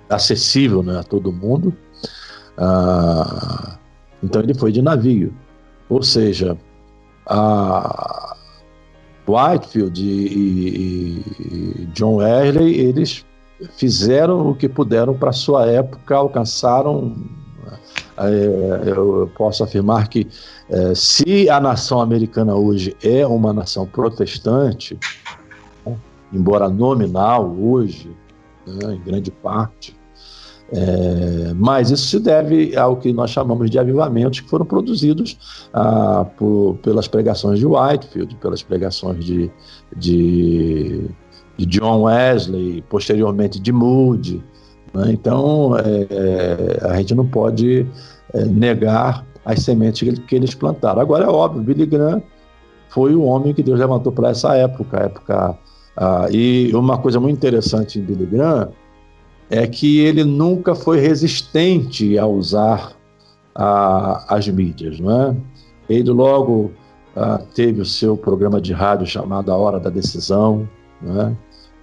[0.09, 1.73] acessível né, a todo mundo.
[2.59, 3.79] Ah,
[4.23, 5.33] então ele foi de navio.
[5.89, 6.57] Ou seja,
[7.27, 8.37] a
[9.35, 11.23] Whitefield e,
[11.83, 13.25] e John Wesley, eles
[13.77, 17.15] fizeram o que puderam para sua época, alcançaram.
[18.17, 20.27] É, eu posso afirmar que
[20.69, 24.99] é, se a nação americana hoje é uma nação protestante,
[25.87, 25.97] né,
[26.31, 28.15] embora nominal hoje,
[28.67, 29.99] né, em grande parte,
[30.73, 36.25] é, mas isso se deve ao que nós chamamos de avivamentos que foram produzidos ah,
[36.37, 39.51] por, pelas pregações de Whitefield, pelas pregações de,
[39.97, 41.11] de,
[41.57, 44.43] de John Wesley, posteriormente de Moody.
[44.95, 45.11] Né?
[45.13, 47.85] Então, é, a gente não pode
[48.33, 51.01] é, negar as sementes que, que, eles plantaram.
[51.01, 52.23] Agora, é óbvio, Billy Graham
[52.91, 54.99] foi o homem que Deus levantou para essa época.
[54.99, 55.59] época
[55.97, 58.69] ah, e uma coisa muito interessante em Billy Graham
[59.51, 62.93] é que ele nunca foi resistente a usar
[63.55, 65.37] a, as mídias, não é?
[65.89, 66.71] Ele logo
[67.17, 70.69] ah, teve o seu programa de rádio chamado A Hora da Decisão,
[71.05, 71.33] é?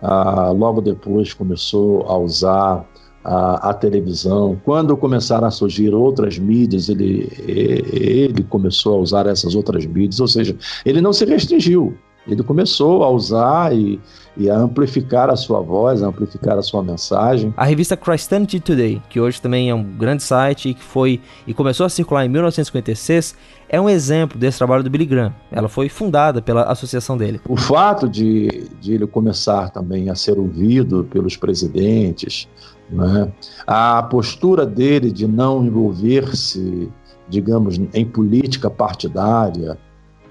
[0.02, 2.88] Ah, logo depois começou a usar
[3.24, 4.60] a, a, televisão.
[4.64, 10.28] Quando começaram a surgir outras mídias, ele, ele começou a usar essas outras mídias, ou
[10.28, 11.98] seja, ele não se restringiu.
[12.28, 14.00] Ele começou a usar e,
[14.36, 17.54] e a amplificar a sua voz, a amplificar a sua mensagem.
[17.56, 21.54] A revista Christianity Today, que hoje também é um grande site e que foi e
[21.54, 23.36] começou a circular em 1956,
[23.70, 25.34] é um exemplo desse trabalho do Billy Graham.
[25.52, 27.40] Ela foi fundada pela associação dele.
[27.48, 32.48] O fato de, de ele começar também a ser ouvido pelos presidentes,
[32.90, 33.32] né?
[33.66, 36.90] a postura dele de não envolver-se,
[37.28, 39.78] digamos, em política partidária,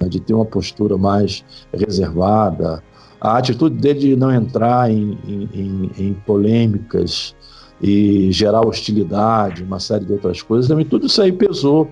[0.08, 2.82] de ter uma postura mais reservada,
[3.20, 7.34] a atitude dele de não entrar em, em, em polêmicas
[7.80, 11.90] e gerar hostilidade, uma série de outras coisas, também tudo isso aí pesou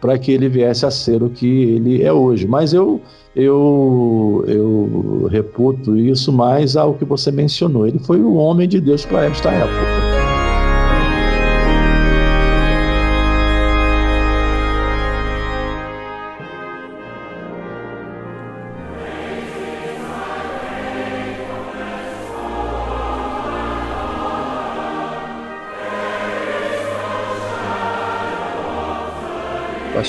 [0.00, 2.46] para que ele viesse a ser o que ele é hoje.
[2.46, 3.00] Mas eu,
[3.36, 7.86] eu, eu reputo isso mais ao que você mencionou.
[7.86, 10.11] Ele foi o homem de Deus para esta época.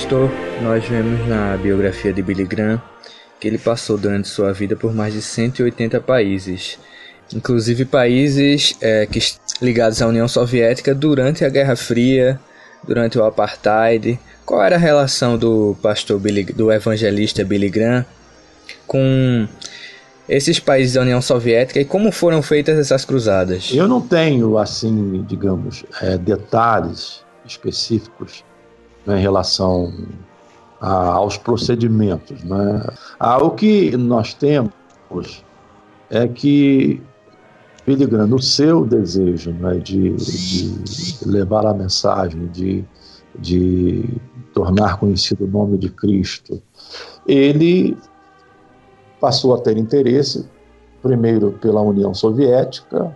[0.04, 2.78] Pastor, nós vemos na biografia de Billy Graham
[3.40, 6.78] que ele passou durante sua vida por mais de 180 países,
[7.34, 9.18] inclusive países é, que,
[9.62, 12.38] ligados à União Soviética durante a Guerra Fria,
[12.86, 14.20] durante o Apartheid.
[14.44, 18.04] Qual era a relação do pastor Billy, do evangelista Billy Graham
[18.86, 19.48] com
[20.28, 23.70] esses países da União Soviética e como foram feitas essas cruzadas?
[23.72, 28.44] Eu não tenho, assim, digamos, é, detalhes específicos
[29.06, 29.92] né, em relação
[30.80, 32.42] a, aos procedimentos.
[32.44, 32.86] Né?
[33.18, 34.72] Ah, o que nós temos
[36.10, 37.02] é que
[37.86, 42.84] Billy Graham, no seu desejo né, de, de, levar a mensagem, de,
[43.38, 44.04] de
[44.54, 46.62] tornar conhecido o nome de Cristo,
[47.26, 47.96] ele
[49.20, 50.48] passou a ter interesse,
[51.02, 53.14] primeiro pela União Soviética,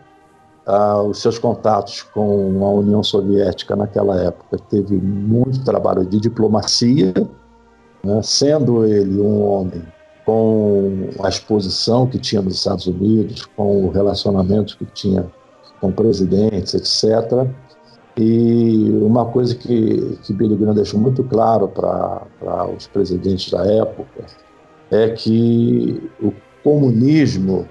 [0.68, 7.14] ah, os seus contatos com a União Soviética naquela época teve muito trabalho de diplomacia,
[8.04, 9.82] né, sendo ele um homem
[10.26, 15.26] com a exposição que tinha nos Estados Unidos, com o relacionamento que tinha
[15.80, 17.48] com presidentes, etc.
[18.14, 24.26] E uma coisa que, que Billy Graham deixou muito claro para os presidentes da época
[24.90, 26.30] é que o
[26.62, 27.66] comunismo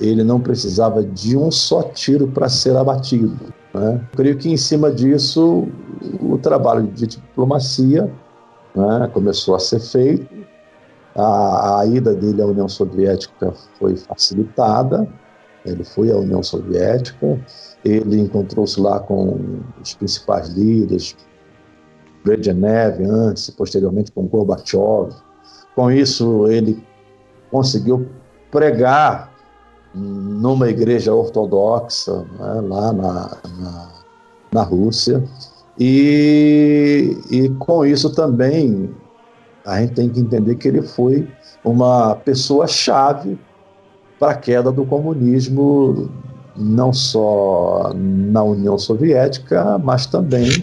[0.00, 3.52] ele não precisava de um só tiro para ser abatido.
[3.74, 4.08] Né?
[4.12, 5.68] Creio que em cima disso
[6.20, 8.10] o trabalho de diplomacia
[8.74, 10.26] né, começou a ser feito.
[11.14, 15.06] A, a, ida dele à União Soviética foi facilitada.
[15.66, 17.38] Ele foi à União Soviética.
[17.84, 21.16] Ele encontrou-se lá com os principais líderes,
[22.24, 25.10] Brezhnev antes e posteriormente com Gorbachev.
[25.74, 26.82] Com isso ele
[27.50, 28.08] conseguiu
[28.50, 29.29] pregar
[29.94, 33.88] numa igreja ortodoxa né, lá na, na,
[34.52, 35.22] na Rússia.
[35.78, 38.94] E, e com isso também
[39.64, 41.28] a gente tem que entender que ele foi
[41.64, 43.38] uma pessoa-chave
[44.18, 46.10] para a queda do comunismo,
[46.56, 50.62] não só na União Soviética, mas também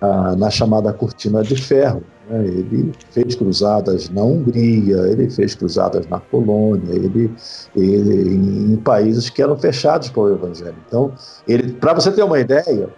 [0.00, 2.02] ah, na chamada Cortina de Ferro.
[2.28, 2.46] Né?
[2.46, 7.32] Ele fez cruzadas na Hungria, ele fez cruzadas na Polônia, ele,
[7.74, 8.34] ele
[8.72, 10.76] em países que eram fechados para o Evangelho.
[10.86, 11.12] Então,
[11.46, 12.88] ele, para você ter uma ideia,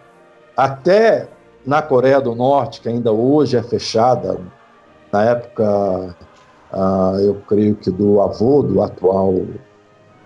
[0.56, 1.28] até
[1.64, 4.38] na Coreia do Norte, que ainda hoje é fechada,
[5.12, 6.16] na época
[6.72, 9.34] ah, eu creio que do avô do atual,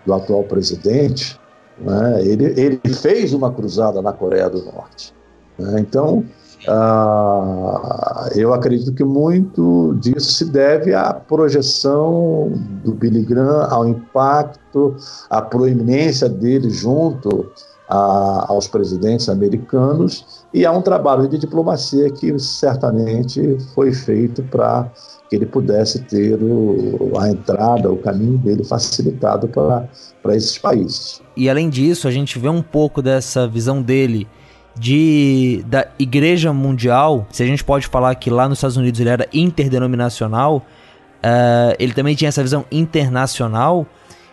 [0.04, 1.38] do atual presidente,
[1.78, 2.22] né?
[2.24, 5.14] ele, ele fez uma cruzada na Coreia do Norte.
[5.58, 5.80] Né?
[5.80, 6.24] Então,
[6.68, 12.52] ah, eu acredito que muito disso se deve à projeção
[12.84, 14.96] do Billy Graham, ao impacto,
[15.28, 17.50] à proeminência dele junto
[17.88, 24.90] a, aos presidentes americanos e a um trabalho de diplomacia que certamente foi feito para
[25.28, 31.22] que ele pudesse ter o, a entrada, o caminho dele facilitado para esses países.
[31.36, 34.28] E além disso, a gente vê um pouco dessa visão dele
[34.76, 37.26] de da Igreja Mundial.
[37.30, 41.92] Se a gente pode falar que lá nos Estados Unidos ele era interdenominacional, uh, ele
[41.92, 43.86] também tinha essa visão internacional.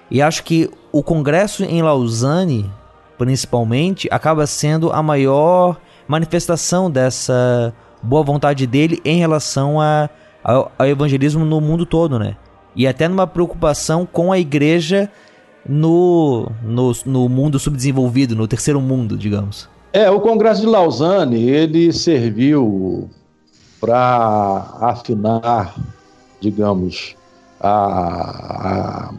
[0.10, 2.70] E acho que o Congresso em Lausanne,
[3.18, 10.10] principalmente, acaba sendo a maior manifestação dessa boa vontade dele em relação a,
[10.44, 12.36] ao, ao evangelismo no mundo todo, né?
[12.76, 15.12] E até numa preocupação com a igreja
[15.68, 19.70] no, no, no mundo subdesenvolvido, no terceiro mundo, digamos.
[19.92, 23.10] É, o Congresso de Lausanne, ele serviu
[23.82, 25.76] para afinar,
[26.40, 27.16] digamos,
[27.60, 29.14] a, a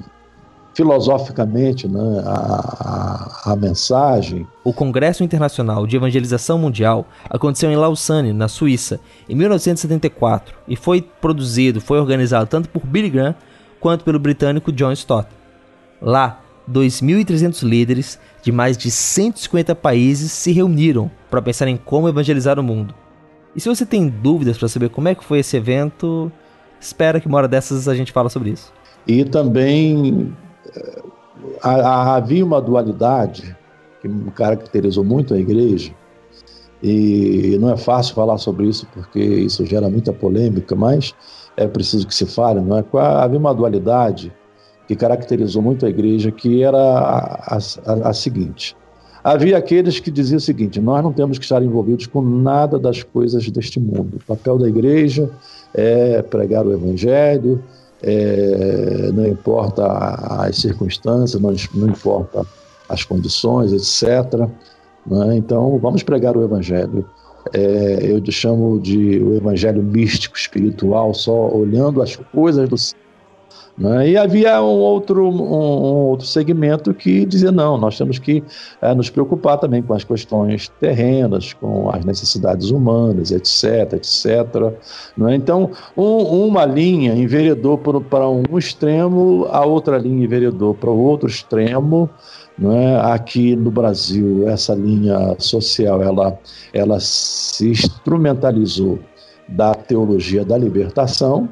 [0.74, 4.46] filosoficamente né, a, a, mensagem.
[4.64, 11.02] O Congresso Internacional de Evangelização Mundial aconteceu em Lausanne, na Suíça, em 1974 e foi
[11.02, 13.34] produzido, foi organizado tanto por Billy Graham
[13.78, 15.28] quanto pelo britânico John Stott.
[16.00, 22.58] Lá, 2.300 líderes de mais de 150 países se reuniram para pensar em como evangelizar
[22.58, 22.94] o mundo.
[23.54, 26.30] E se você tem dúvidas para saber como é que foi esse evento,
[26.80, 28.72] espera que uma hora dessas a gente fala sobre isso.
[29.06, 30.32] E também
[31.62, 33.56] havia uma dualidade
[34.00, 35.92] que caracterizou muito a igreja,
[36.82, 41.14] e não é fácil falar sobre isso porque isso gera muita polêmica, mas
[41.56, 42.84] é preciso que se fale, não é?
[43.22, 44.32] Havia uma dualidade
[44.90, 48.76] que caracterizou muito a igreja, que era a, a, a seguinte:
[49.22, 53.04] havia aqueles que diziam o seguinte: nós não temos que estar envolvidos com nada das
[53.04, 54.16] coisas deste mundo.
[54.16, 55.30] O papel da igreja
[55.72, 57.62] é pregar o evangelho,
[58.02, 62.44] é, não importa as circunstâncias, não, não importa
[62.88, 64.48] as condições, etc.
[65.06, 65.36] Né?
[65.36, 67.06] Então, vamos pregar o Evangelho.
[67.54, 72.98] É, eu chamo de o Evangelho místico, espiritual, só olhando as coisas do céu
[73.80, 74.10] né?
[74.10, 78.44] E havia um outro, um, um, outro segmento que dizia: não, nós temos que
[78.82, 84.74] é, nos preocupar também com as questões terrenas, com as necessidades humanas, etc, etc.
[85.16, 85.34] Né?
[85.34, 91.26] Então, um, uma linha enveredou para um extremo, a outra linha enveredou para o outro
[91.26, 92.10] extremo.
[92.62, 92.96] É?
[93.14, 96.38] Aqui no Brasil, essa linha social ela,
[96.74, 98.98] ela se instrumentalizou
[99.48, 101.48] da teologia da libertação,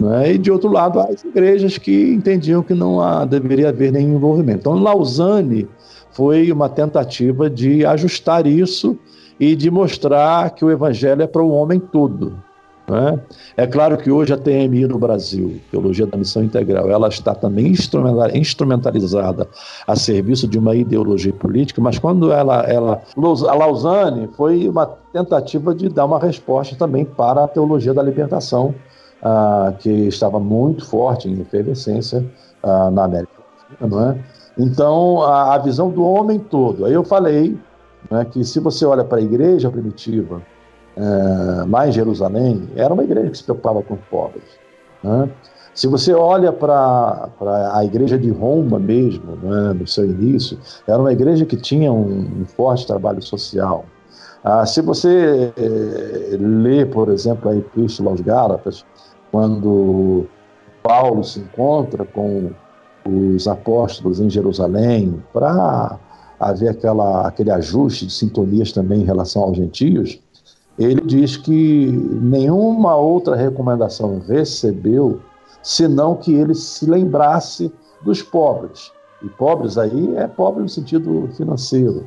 [0.00, 0.32] né?
[0.32, 4.60] E de outro lado, as igrejas que entendiam que não há, deveria haver nenhum envolvimento.
[4.60, 5.68] Então, Lausanne
[6.12, 8.98] foi uma tentativa de ajustar isso
[9.38, 12.34] e de mostrar que o evangelho é para o homem todo.
[12.88, 13.20] Né?
[13.56, 17.72] É claro que hoje a TMI no Brasil, Teologia da Missão Integral, ela está também
[18.34, 19.46] instrumentalizada
[19.86, 23.00] a serviço de uma ideologia política, mas quando ela, ela
[23.48, 28.74] a Lausanne foi uma tentativa de dar uma resposta também para a teologia da libertação
[29.22, 32.24] ah, que estava muito forte em efervescência
[32.62, 33.32] ah, na América
[33.80, 34.40] Latina, é?
[34.58, 36.84] Então, a, a, visão do homem todo.
[36.84, 37.56] Aí eu falei
[38.10, 40.42] né, que se você olha para a igreja primitiva,
[40.96, 44.42] é, lá em Jerusalém, era uma igreja que se preocupava com os pobres.
[45.02, 45.30] Né?
[45.72, 47.30] Se você olha para
[47.72, 52.40] a igreja de Roma mesmo, né, no seu início, era uma igreja que tinha um,
[52.40, 53.84] um forte trabalho social.
[54.42, 58.84] Ah, se você eh, lê, por exemplo, a Epístola aos Gálatas,
[59.30, 60.26] quando
[60.82, 62.50] Paulo se encontra com
[63.06, 65.98] os apóstolos em Jerusalém para
[66.38, 70.18] haver aquela, aquele ajuste de sintonias também em relação aos gentios,
[70.78, 71.86] ele diz que
[72.22, 75.20] nenhuma outra recomendação recebeu
[75.62, 77.70] senão que ele se lembrasse
[78.02, 78.90] dos pobres.
[79.22, 82.06] E pobres aí é pobre no sentido financeiro.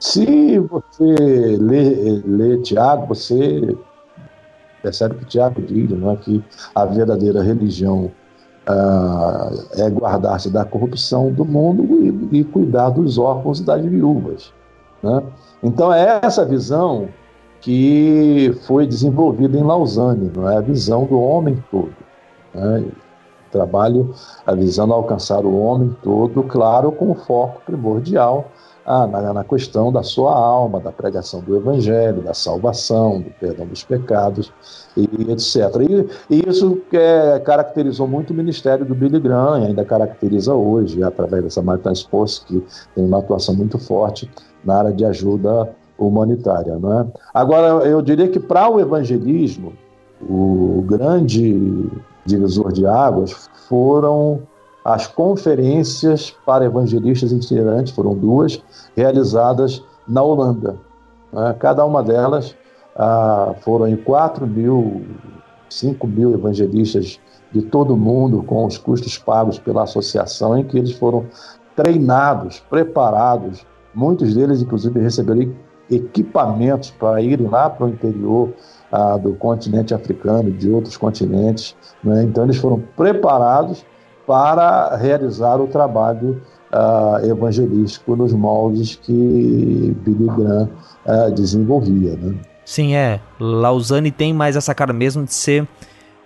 [0.00, 3.76] Se você lê, lê Tiago, você
[4.82, 8.10] percebe que Tiago diz não é, que a verdadeira religião
[8.66, 11.84] ah, é guardar-se da corrupção do mundo
[12.30, 14.52] e, e, cuidar dos órfãos e das viúvas.
[15.02, 15.22] Né?
[15.62, 17.08] Então é essa visão
[17.60, 21.94] que foi desenvolvida em Lausanne, não é a visão do homem todo.
[22.54, 22.84] Né?
[23.50, 24.14] Trabalho
[24.46, 28.50] a visão de alcançar o homem todo, claro, com foco primordial
[28.90, 33.66] ah, na, na, questão da sua alma, da pregação do Evangelho, da salvação, do perdão
[33.66, 34.50] dos pecados,
[34.96, 36.08] e etc.
[36.30, 41.02] E, e isso é, caracterizou muito o ministério do Billy Graham, e ainda caracteriza hoje,
[41.02, 42.64] através dessa Martin Sports, que
[42.94, 44.30] tem uma atuação muito forte
[44.64, 46.78] na área de ajuda humanitária.
[46.78, 47.06] Não é?
[47.34, 49.74] Agora, eu diria que para o evangelismo,
[50.22, 51.90] o grande
[52.24, 54.40] divisor de águas foram
[54.88, 58.62] as conferências para evangelistas itinerantes, foram duas,
[58.96, 60.76] realizadas na Holanda.
[61.30, 61.54] Né?
[61.58, 62.56] Cada uma delas
[62.96, 65.04] ah, foram em 4 mil,
[65.68, 67.20] 5 mil evangelistas
[67.52, 71.26] de todo o mundo, com os custos pagos pela associação, em que eles foram
[71.76, 75.52] treinados, preparados, muitos deles, inclusive, receberam
[75.90, 78.54] equipamentos para irem lá para o interior
[78.90, 81.76] ah, do continente africano, de outros continentes.
[82.02, 82.22] Né?
[82.22, 83.84] Então, eles foram preparados
[84.28, 90.68] para realizar o trabalho uh, evangelístico nos moldes que Billy Graham
[91.06, 92.14] uh, desenvolvia.
[92.14, 92.34] Né?
[92.62, 93.20] Sim, é.
[93.40, 95.66] Lausanne tem mais essa cara mesmo de ser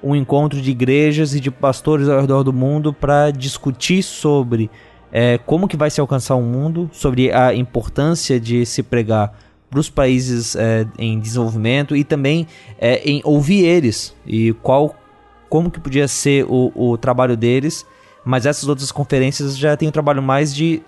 [0.02, 4.68] um encontro de igrejas e de pastores ao redor do mundo para discutir sobre
[5.12, 9.32] é, como que vai se alcançar o mundo, sobre a importância de se pregar
[9.70, 12.48] para os países é, em desenvolvimento e também
[12.80, 14.96] é, em ouvir eles e qual
[15.48, 17.86] como que podia ser o, o trabalho deles
[18.24, 20.82] mas essas outras conferências já tem o trabalho mais de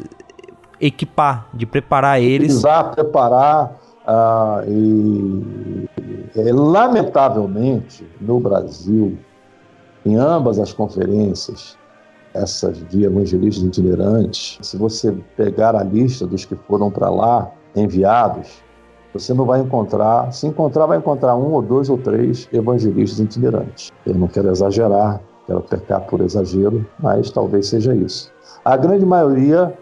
[0.81, 2.53] equipar, de preparar eles.
[2.53, 3.77] Utilizar, preparar.
[4.07, 5.89] Uh, e,
[6.37, 9.17] e, lamentavelmente, no Brasil,
[10.05, 11.79] em ambas as conferências,
[12.35, 18.63] essas de evangelistas itinerantes, se você pegar a lista dos que foram para lá enviados,
[19.13, 23.93] você não vai encontrar, se encontrar, vai encontrar um ou dois ou três evangelistas itinerantes.
[24.05, 28.33] Eu não quero exagerar, quero pecar por exagero, mas talvez seja isso.
[28.65, 29.77] A grande maioria,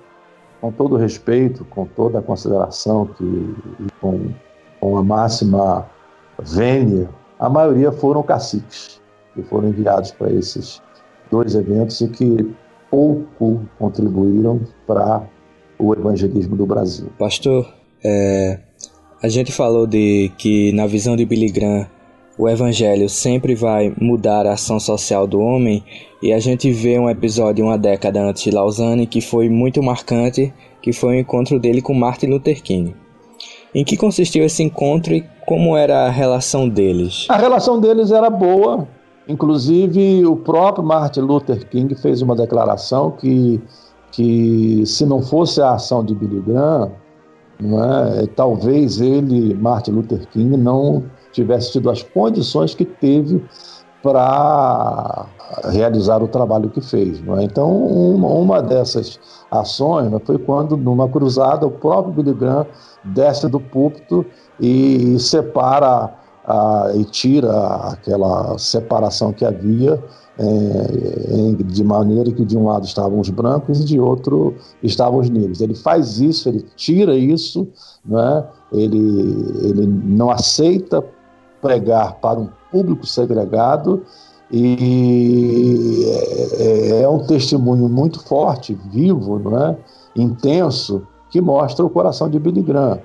[0.61, 3.55] com todo respeito, com toda a consideração, que,
[4.01, 4.31] com,
[4.81, 5.87] com a máxima
[6.41, 7.09] vênia,
[7.39, 9.01] a maioria foram caciques
[9.35, 10.83] que foram enviados para esses
[11.31, 12.55] dois eventos e que
[12.91, 15.23] pouco contribuíram para
[15.79, 17.09] o evangelismo do Brasil.
[17.19, 17.67] Pastor,
[18.05, 18.61] é,
[19.23, 21.87] a gente falou de que na visão de Billy Graham
[22.43, 25.85] o evangelho sempre vai mudar a ação social do homem,
[26.21, 30.53] e a gente vê um episódio uma década antes de Lausanne que foi muito marcante,
[30.83, 32.97] que foi o encontro dele com Martin Luther King.
[33.73, 37.27] Em que consistiu esse encontro e como era a relação deles?
[37.29, 38.89] A relação deles era boa.
[39.29, 43.63] Inclusive, o próprio Martin Luther King fez uma declaração que,
[44.11, 46.91] que se não fosse a ação de Billy Graham,
[47.61, 53.43] é, talvez ele, Martin Luther King, não tivesse tido as condições que teve
[54.03, 55.27] para
[55.71, 57.23] realizar o trabalho que fez.
[57.39, 57.45] É?
[57.45, 59.19] Então, uma, uma, dessas
[59.51, 62.67] ações foi quando, numa cruzada, o próprio Billy Graham
[63.05, 64.27] desce do púlpito
[64.61, 66.13] e separa
[66.45, 67.53] a, e tira
[67.93, 70.03] aquela separação que havia
[70.39, 75.31] é, de maneira que de um lado estavam os brancos e de outro estavam os
[75.31, 75.61] negros.
[75.61, 77.69] Ele faz isso, ele tira isso,
[78.05, 78.45] né?
[78.73, 78.99] ele,
[79.63, 81.05] ele não aceita
[81.63, 84.03] pregar para um público segregado
[84.51, 86.05] e
[86.59, 89.77] é, é um testemunho muito forte, vivo, não é?
[90.15, 93.01] intenso, que mostra o coração de Billy Graham.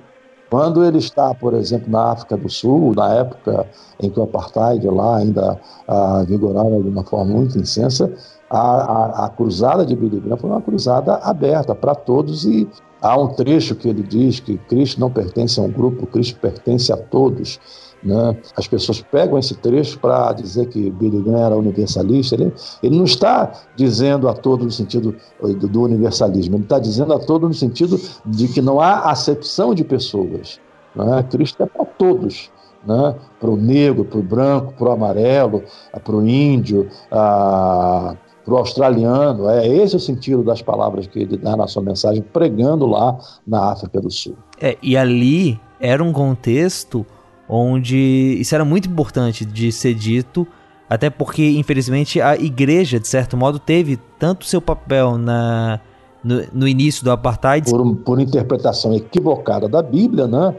[0.50, 3.66] Quando ele está, por exemplo, na África do Sul, na época
[4.00, 8.12] em que o apartheid lá ainda ah, vigorava de uma forma muito intensa,
[8.50, 12.66] a, a, a, cruzada de Billy Graham foi uma cruzada aberta para todos e
[13.00, 16.90] há um trecho que ele diz que Cristo não pertence a um grupo, Cristo pertence
[16.90, 17.60] a todos.
[18.02, 18.36] Né?
[18.56, 22.36] As pessoas pegam esse trecho para dizer que Billy Graham era universalista.
[22.36, 27.12] Ele, ele não está dizendo a todo no sentido do, do universalismo, ele está dizendo
[27.12, 30.60] a todo no sentido de que não há acepção de pessoas.
[30.94, 31.22] Né?
[31.30, 32.50] Cristo é para todos.
[32.86, 33.14] Né?
[33.40, 35.64] Para o negro, para o branco, para o amarelo,
[36.04, 39.48] para o índio, para o australiano.
[39.48, 43.72] É esse o sentido das palavras que ele dá na sua mensagem, pregando lá na
[43.72, 44.36] África do Sul.
[44.60, 47.04] É, e ali era um contexto
[47.48, 50.46] onde isso era muito importante de ser dito,
[50.88, 55.80] até porque, infelizmente, a igreja, de certo modo, teve tanto seu papel na,
[56.22, 57.70] no, no início do apartheid.
[57.70, 60.54] Por, por, interpretação equivocada da Bíblia, né?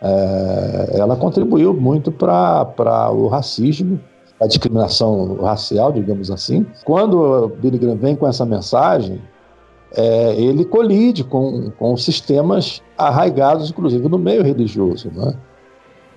[0.00, 3.98] É, ela contribuiu muito para o racismo,
[4.40, 6.66] a discriminação racial, digamos assim.
[6.84, 9.20] Quando Billy Graham vem com essa mensagem,
[9.96, 15.10] é, ele colide com, com sistemas arraigados, inclusive no meio religioso.
[15.14, 15.34] Né?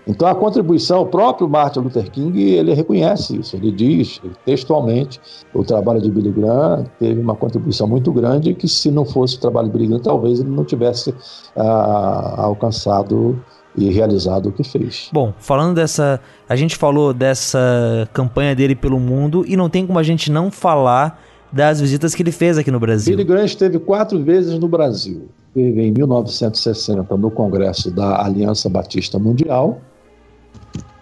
[0.08, 5.20] Então a contribuição, o próprio Martin Luther King, ele reconhece isso, ele diz textualmente,
[5.53, 9.39] o trabalho de Billy Graham teve uma contribuição muito grande que se não fosse o
[9.39, 11.14] trabalho de Billy Graham, talvez ele não tivesse
[11.55, 13.38] ah, alcançado
[13.76, 15.10] e realizado o que fez.
[15.14, 19.99] Bom, falando dessa, a gente falou dessa campanha dele pelo mundo e não tem como
[19.99, 23.16] a gente não falar das visitas que ele fez aqui no Brasil.
[23.16, 25.30] Billy Graham esteve quatro vezes no Brasil.
[25.49, 29.80] Esteve em 1960 no Congresso da Aliança Batista Mundial,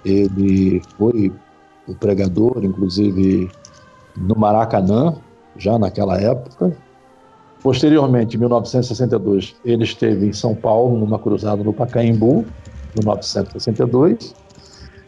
[0.06, 1.34] ele foi
[1.88, 3.49] o pregador, inclusive
[4.16, 5.16] no Maracanã,
[5.58, 6.76] já naquela época.
[7.62, 12.45] Posteriormente, em 1962, ele esteve em São Paulo, numa cruzada no Pacaembu,
[12.95, 14.36] 1962.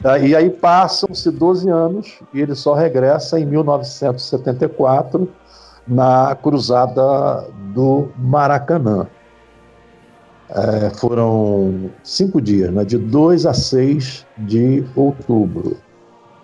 [0.03, 5.27] Ah, e aí passam-se 12 anos e ele só regressa em 1974
[5.87, 9.07] na cruzada do Maracanã.
[10.49, 15.77] É, foram cinco dias, né, de 2 a 6 de outubro.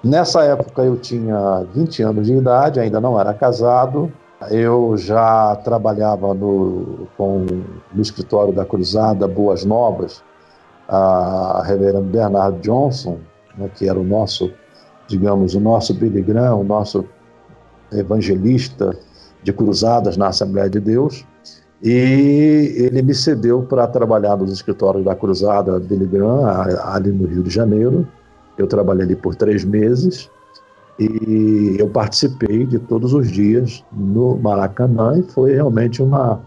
[0.04, 4.12] Nessa época eu tinha 20 anos de idade, ainda não era casado.
[4.52, 7.46] Eu já trabalhava no, com,
[7.94, 10.22] no escritório da Cruzada Boas Novas,
[10.90, 13.20] a reverendo Bernard Johnson,
[13.58, 14.52] né, que era o nosso,
[15.08, 17.06] digamos, o nosso Billy Graham, o nosso
[17.90, 18.94] evangelista
[19.42, 21.26] de cruzadas na Assembleia de Deus.
[21.84, 26.10] E ele me cedeu para trabalhar nos escritórios da Cruzada Billy
[26.82, 28.08] ali no Rio de Janeiro.
[28.58, 30.32] Eu trabalhei ali por três meses
[30.98, 36.40] e eu participei de todos os dias no Maracanã e foi realmente uma,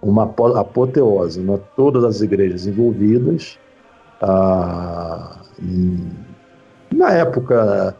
[0.00, 1.40] uma apoteose.
[1.40, 1.60] Né?
[1.76, 3.58] Todas as igrejas envolvidas.
[4.22, 5.38] Ah,
[6.90, 7.94] na época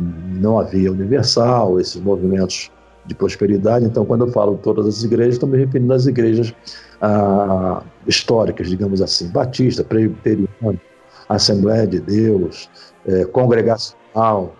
[0.00, 2.70] não havia Universal, esses movimentos
[3.06, 3.84] de prosperidade.
[3.84, 6.54] Então, quando eu falo todas as igrejas, estou me referindo às igrejas
[7.00, 10.80] ah, históricas, digamos assim, Batista, Presbiteriano,
[11.28, 12.68] Assembleia de Deus,
[13.06, 14.54] eh, Congregacional.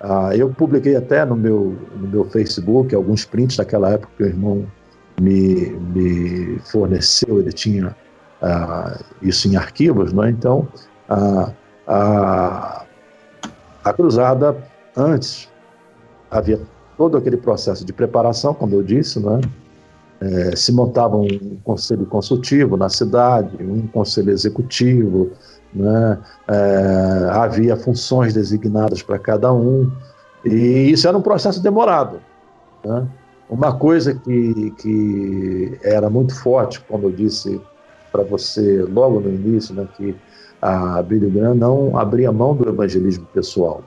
[0.00, 4.26] Ah, eu publiquei até no meu, no meu Facebook alguns prints daquela época que o
[4.26, 4.66] irmão
[5.20, 7.94] me, me forneceu, ele tinha
[8.42, 10.30] ah, isso em arquivos, não é?
[10.30, 10.68] Então,
[11.08, 11.52] a,
[11.86, 12.84] a,
[13.84, 14.56] a cruzada
[14.96, 15.48] antes
[16.30, 16.60] havia
[16.96, 19.40] todo aquele processo de preparação, como eu disse, né?
[20.20, 25.30] É, se montava um conselho consultivo na cidade, um conselho executivo,
[25.74, 26.18] né?
[26.48, 29.90] É, havia funções designadas para cada um,
[30.44, 32.20] e isso era um processo demorado.
[32.84, 33.06] Né?
[33.48, 37.60] Uma coisa que, que era muito forte, como eu disse
[38.12, 40.14] para você logo no início, né, que
[40.62, 43.82] a Billy Graham não abria mão do evangelismo pessoal.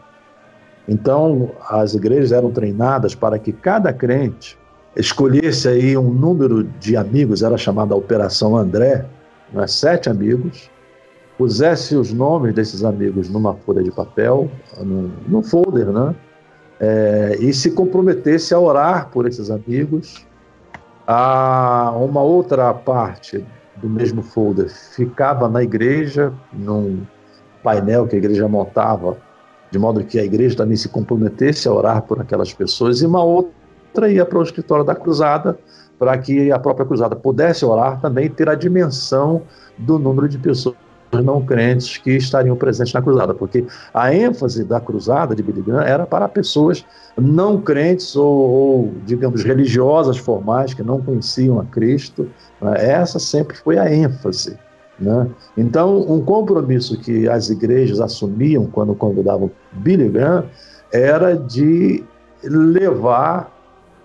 [0.87, 4.57] Então, as igrejas eram treinadas para que cada crente
[4.95, 9.05] escolhesse aí um número de amigos, era chamada Operação André,
[9.53, 10.69] né, sete amigos,
[11.37, 16.15] pusesse os nomes desses amigos numa folha de papel, num, num folder, né?
[16.79, 20.25] É, e se comprometesse a orar por esses amigos.
[21.05, 23.45] A uma outra parte
[23.77, 27.01] do mesmo folder ficava na igreja, num
[27.63, 29.17] painel que a igreja montava
[29.71, 33.23] de modo que a igreja também se comprometesse a orar por aquelas pessoas, e uma
[33.23, 35.57] outra ia para o escritório da cruzada,
[35.97, 39.41] para que a própria cruzada pudesse orar também ter a dimensão
[39.77, 40.75] do número de pessoas
[41.13, 45.81] não crentes que estariam presentes na cruzada, porque a ênfase da cruzada de Billy Graham
[45.81, 46.85] era para pessoas
[47.17, 52.29] não crentes ou, ou, digamos, religiosas formais que não conheciam a Cristo.
[52.61, 52.73] Né?
[52.77, 54.57] Essa sempre foi a ênfase.
[54.99, 55.27] Né?
[55.55, 60.45] Então, um compromisso que as igrejas assumiam quando convidavam Billy Graham
[60.91, 62.03] era de
[62.43, 63.53] levar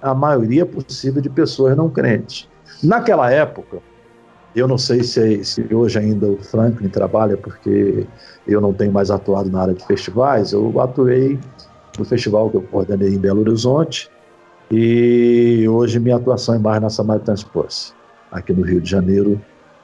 [0.00, 2.48] a maioria possível de pessoas não crentes.
[2.82, 3.78] Naquela época,
[4.54, 8.06] eu não sei se, se hoje ainda o Franklin trabalha, porque
[8.46, 11.38] eu não tenho mais atuado na área de festivais, eu atuei
[11.98, 14.10] no festival que eu coordenei em Belo Horizonte,
[14.70, 17.94] e hoje minha atuação é mais na Samaritan Sports,
[18.30, 19.40] aqui no Rio de Janeiro,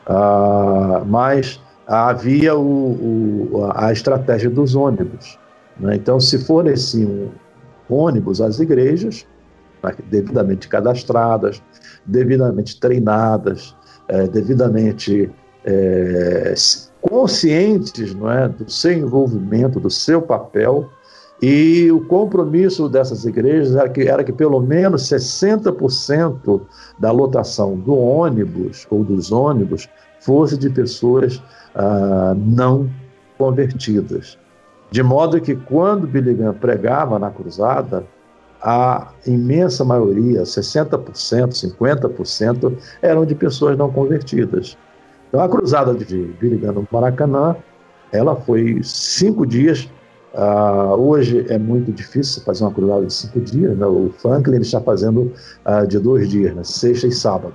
[0.08, 5.38] ah, mas havia o, o, a estratégia dos ônibus.
[5.78, 5.96] Né?
[5.96, 7.30] Então, se forneciam
[7.88, 9.26] ônibus às igrejas,
[9.82, 11.62] né, devidamente cadastradas,
[12.04, 13.74] devidamente treinadas,
[14.08, 15.30] é, devidamente
[15.64, 16.54] é,
[17.00, 20.90] conscientes não é, do seu envolvimento, do seu papel,
[21.40, 26.60] e o compromisso dessas igrejas era que, era que pelo menos 60%
[26.98, 29.88] da lotação do ônibus ou dos ônibus
[30.20, 31.40] fosse de pessoas
[31.74, 32.90] ah, não
[33.36, 34.36] convertidas.
[34.90, 38.04] De modo que quando Billy Graham pregava na cruzada,
[38.60, 44.76] a imensa maioria, 60%, 50%, eram de pessoas não convertidas.
[45.28, 46.04] Então a cruzada de
[46.40, 47.54] Billy Graham no Maracanã
[48.10, 49.88] ela foi cinco dias.
[50.34, 53.76] Uh, hoje é muito difícil fazer uma cruzada de cinco dias.
[53.76, 53.86] Né?
[53.86, 55.32] O Franklin está fazendo
[55.66, 56.62] uh, de dois dias, né?
[56.64, 57.54] sexta e sábado.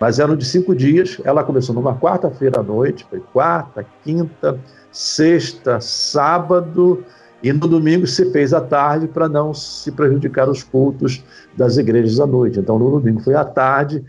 [0.00, 1.20] Mas eram de cinco dias.
[1.24, 4.58] Ela começou numa quarta-feira à noite, foi quarta, quinta,
[4.90, 7.04] sexta, sábado
[7.42, 11.24] e no domingo se fez à tarde para não se prejudicar os cultos
[11.56, 12.60] das igrejas à noite.
[12.60, 14.04] Então no domingo foi à tarde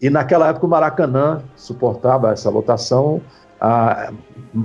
[0.00, 3.20] e naquela época o Maracanã suportava essa lotação.
[3.60, 4.12] A,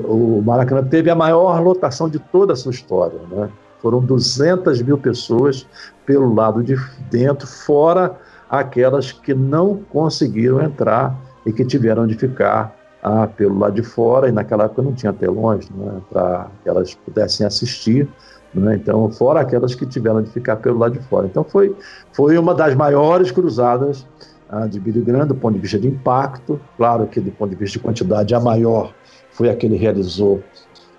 [0.05, 3.19] o Maracanã teve a maior lotação de toda a sua história.
[3.29, 3.49] Né?
[3.81, 5.67] Foram 200 mil pessoas
[6.05, 6.75] pelo lado de
[7.09, 8.17] dentro, fora
[8.49, 11.15] aquelas que não conseguiram entrar
[11.45, 15.11] e que tiveram de ficar ah, pelo lado de fora, e naquela época não tinha
[15.11, 18.07] telões né, para que elas pudessem assistir.
[18.53, 21.25] Né, então, fora aquelas que tiveram de ficar pelo lado de fora.
[21.25, 21.75] Então, foi,
[22.11, 24.05] foi uma das maiores cruzadas
[24.49, 26.59] ah, de Billy Graham do ponto de vista de impacto.
[26.77, 28.93] Claro que, do ponto de vista de quantidade, a maior
[29.41, 30.39] foi a que ele realizou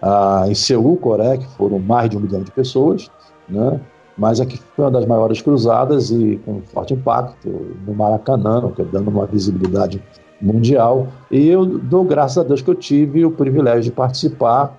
[0.03, 3.09] ah, em Seul, Coreia, que foram mais de um milhão de pessoas.
[3.49, 3.81] Né?
[4.17, 7.49] mas aqui foi uma das maiores cruzadas e com forte impacto
[7.87, 10.03] no Maracanã, dando uma visibilidade
[10.41, 11.09] mundial.
[11.31, 14.77] E eu dou graças a Deus que eu tive o privilégio de participar.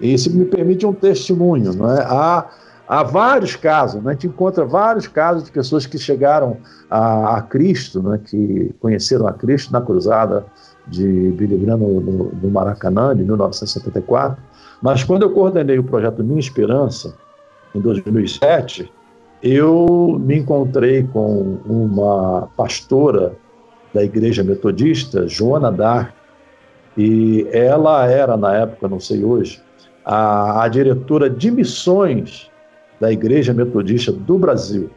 [0.00, 1.74] E isso me permite um testemunho.
[1.74, 2.02] Não é?
[2.02, 2.46] há,
[2.88, 4.10] há vários casos, né?
[4.10, 6.56] a gente encontra vários casos de pessoas que chegaram
[6.90, 8.18] a, a Cristo, né?
[8.24, 10.46] que conheceram a Cristo na cruzada
[10.86, 14.42] de Billy Graham no, no, no Maracanã, de 1974.
[14.82, 17.14] Mas quando eu coordenei o projeto Minha Esperança,
[17.74, 18.90] em 2007,
[19.42, 23.34] eu me encontrei com uma pastora
[23.92, 26.14] da igreja metodista, Joana Dar,
[26.96, 29.62] e ela era, na época, não sei hoje,
[30.04, 32.50] a, a diretora de missões
[33.00, 34.90] da igreja metodista do Brasil.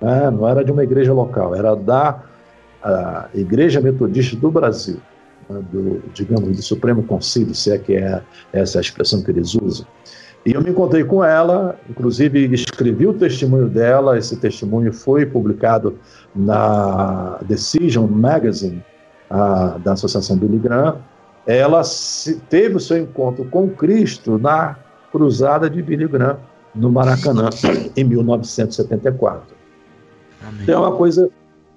[0.00, 2.22] É, não era de uma igreja local, era da
[3.34, 5.02] igreja metodista do Brasil, né,
[5.72, 8.22] do, digamos, do Supremo Conselho, se é que é
[8.52, 9.86] essa a expressão que eles usam.
[10.44, 15.98] E eu me encontrei com ela, inclusive escrevi o testemunho dela, esse testemunho foi publicado
[16.34, 18.82] na Decision Magazine,
[19.28, 20.96] a, da Associação Billy Graham.
[21.46, 24.76] Ela se, teve o seu encontro com Cristo na
[25.12, 26.38] Cruzada de Billy Graham,
[26.74, 27.50] no Maracanã,
[27.94, 29.54] em 1974.
[30.42, 30.62] Amém.
[30.62, 31.28] Então é uma coisa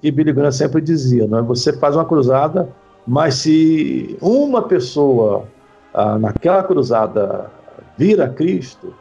[0.02, 1.42] que Billy Graham sempre dizia, não é?
[1.42, 2.70] você faz uma cruzada,
[3.06, 5.48] mas se uma pessoa
[5.94, 7.52] ah, naquela cruzada
[7.98, 8.94] vir a Cristo,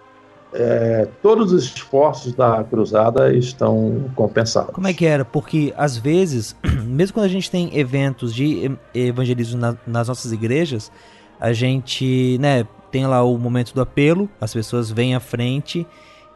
[0.54, 4.74] é, todos os esforços da cruzada estão compensados.
[4.74, 5.24] Como é que era?
[5.24, 10.92] Porque às vezes, mesmo quando a gente tem eventos de evangelismo na, nas nossas igrejas,
[11.40, 15.86] a gente, né, tem lá o momento do apelo, as pessoas vêm à frente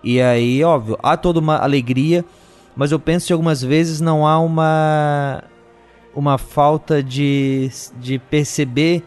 [0.03, 2.25] e aí, óbvio, há toda uma alegria,
[2.75, 5.45] mas eu penso que algumas vezes não há uma
[6.17, 9.05] uma falta de, de perceber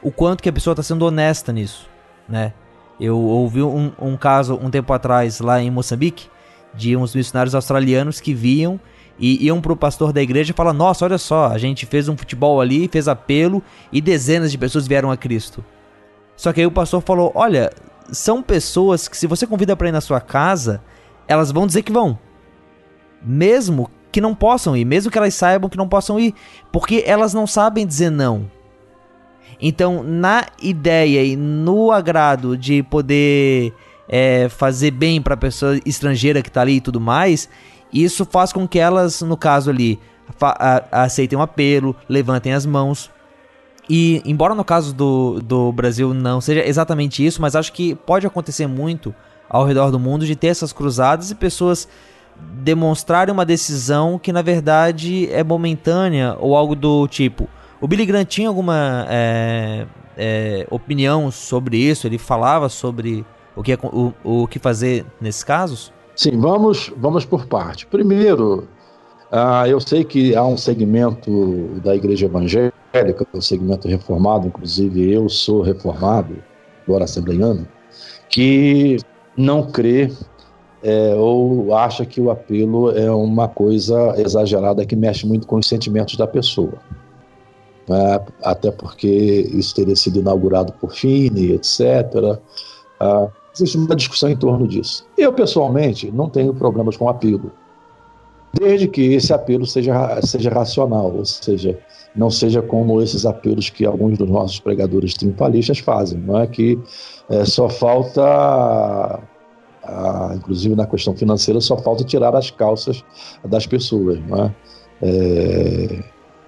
[0.00, 1.90] o quanto que a pessoa está sendo honesta nisso,
[2.28, 2.52] né?
[2.98, 6.28] Eu ouvi um, um caso um tempo atrás lá em Moçambique
[6.72, 8.80] de uns missionários australianos que viam
[9.18, 12.16] e iam pro pastor da igreja e falam: Nossa, olha só, a gente fez um
[12.16, 15.64] futebol ali, fez apelo e dezenas de pessoas vieram a Cristo.
[16.36, 17.70] Só que aí o pastor falou: Olha,
[18.10, 20.80] são pessoas que se você convida para ir na sua casa,
[21.26, 22.18] elas vão dizer que vão.
[23.22, 26.34] Mesmo que não possam ir, mesmo que elas saibam que não possam ir,
[26.72, 28.50] porque elas não sabem dizer não.
[29.60, 33.74] Então, na ideia e no agrado de poder
[34.08, 37.46] é, fazer bem para a pessoa estrangeira que está ali e tudo mais,
[37.92, 40.00] isso faz com que elas, no caso ali,
[40.90, 43.10] aceitem o um apelo, levantem as mãos.
[43.86, 48.26] E, embora no caso do, do Brasil não seja exatamente isso, mas acho que pode
[48.26, 49.14] acontecer muito
[49.46, 51.86] ao redor do mundo de ter essas cruzadas e pessoas
[52.62, 57.48] demonstrarem uma decisão que na verdade é momentânea ou algo do tipo
[57.80, 62.06] o Billy Graham tinha alguma é, é, opinião sobre isso?
[62.06, 63.24] Ele falava sobre
[63.54, 65.92] o que, o, o que fazer nesses casos?
[66.14, 67.86] Sim, vamos, vamos por parte.
[67.86, 68.66] Primeiro,
[69.30, 75.28] uh, eu sei que há um segmento da igreja evangélica, um segmento reformado, inclusive eu
[75.28, 76.42] sou reformado,
[76.88, 77.68] agora assembleiano,
[78.30, 78.96] que
[79.36, 80.10] não crê
[80.86, 85.66] é, ou acha que o apelo é uma coisa exagerada que mexe muito com os
[85.66, 86.74] sentimentos da pessoa
[87.88, 88.20] né?
[88.42, 89.08] até porque
[89.52, 92.38] isso teria sido inaugurado por Fini, etc.
[93.00, 95.06] Ah, existe uma discussão em torno disso.
[95.16, 97.52] Eu, pessoalmente, não tenho problemas com apelo,
[98.52, 101.78] desde que esse apelo seja, seja racional, ou seja,
[102.14, 106.78] não seja como esses apelos que alguns dos nossos pregadores triunfalistas fazem, não é que
[107.28, 109.20] é, só falta,
[109.86, 113.04] ah, inclusive na questão financeira, só falta tirar as calças
[113.44, 114.54] das pessoas, não é?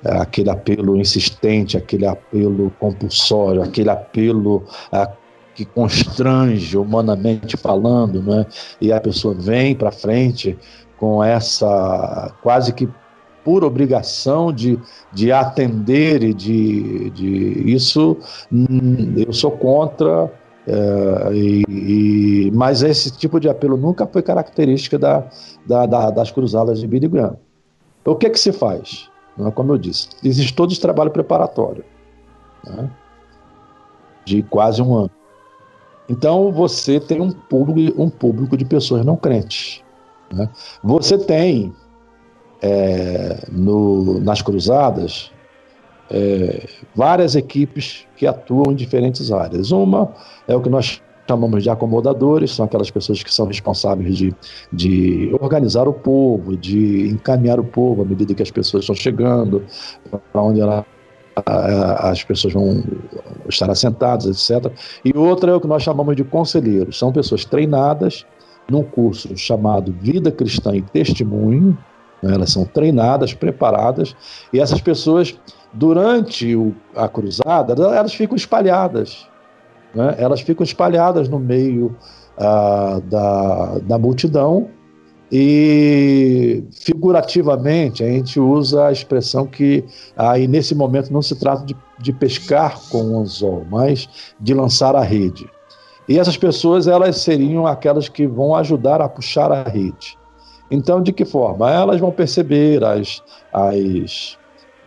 [0.05, 4.65] aquele apelo insistente, aquele apelo compulsório, aquele apelo
[5.55, 8.47] que constrange humanamente falando, né?
[8.81, 10.57] E a pessoa vem para frente
[10.97, 12.89] com essa quase que
[13.45, 14.79] por obrigação de,
[15.13, 18.17] de atender e de, de isso
[18.53, 20.31] hum, eu sou contra
[20.71, 25.25] é, e, mas esse tipo de apelo nunca foi característica da,
[25.65, 27.39] da, da, das cruzadas de Billy Graham.
[28.03, 29.11] Então, o que, é que se faz?
[29.37, 31.85] Não é como eu disse, existe todo esse trabalho preparatório
[32.67, 32.91] né?
[34.25, 35.11] de quase um ano.
[36.09, 39.83] Então você tem um público, um público de pessoas não crentes.
[40.33, 40.49] Né?
[40.83, 41.73] Você tem
[42.61, 45.31] é, no, nas cruzadas
[46.11, 49.71] é, várias equipes que atuam em diferentes áreas.
[49.71, 50.13] Uma
[50.47, 54.35] é o que nós chamamos de acomodadores, são aquelas pessoas que são responsáveis de,
[54.73, 59.63] de organizar o povo, de encaminhar o povo à medida que as pessoas estão chegando,
[60.33, 60.87] para onde ela,
[61.45, 62.83] as pessoas vão
[63.47, 64.73] estar assentadas, etc.
[65.05, 68.25] E outra é o que nós chamamos de conselheiros, são pessoas treinadas
[68.71, 71.77] num curso chamado Vida Cristã e Testemunho,
[72.23, 72.35] né?
[72.35, 74.15] elas são treinadas, preparadas,
[74.53, 75.39] e essas pessoas,
[75.73, 79.27] durante o, a cruzada, elas ficam espalhadas,
[79.95, 80.15] né?
[80.19, 81.97] elas ficam espalhadas no meio
[82.37, 84.69] ah, da, da multidão,
[85.31, 89.85] e figurativamente a gente usa a expressão que
[90.17, 94.09] aí nesse momento não se trata de, de pescar com o anzol, mas
[94.41, 95.47] de lançar a rede.
[96.09, 100.17] E essas pessoas elas seriam aquelas que vão ajudar a puxar a rede.
[100.71, 101.71] Então, de que forma?
[101.71, 104.39] Elas vão perceber as, as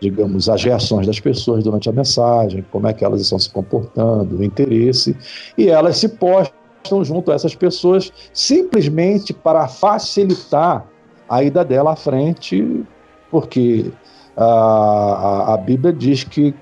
[0.02, 4.38] digamos, as reações das pessoas durante a mensagem, como é que elas estão se comportando,
[4.38, 5.16] o interesse,
[5.56, 10.88] e elas se postam junto a essas pessoas simplesmente para facilitar
[11.30, 12.84] a ida dela à frente,
[13.30, 13.92] porque
[14.36, 16.54] a, a, a Bíblia diz que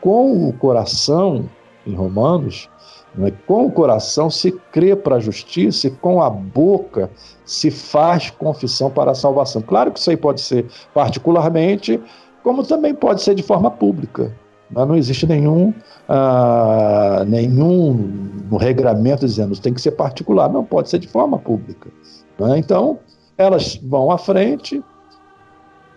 [0.00, 1.48] com o coração,
[1.86, 2.68] em Romanos,
[3.16, 3.32] né?
[3.46, 7.10] Com o coração se crê para a justiça e com a boca
[7.44, 9.62] se faz confissão para a salvação.
[9.62, 12.00] Claro que isso aí pode ser particularmente,
[12.42, 14.32] como também pode ser de forma pública.
[14.70, 14.84] Né?
[14.84, 15.72] Não existe nenhum,
[16.08, 21.90] ah, nenhum regramento dizendo que tem que ser particular, não pode ser de forma pública.
[22.38, 22.58] Né?
[22.58, 22.98] Então,
[23.38, 24.82] elas vão à frente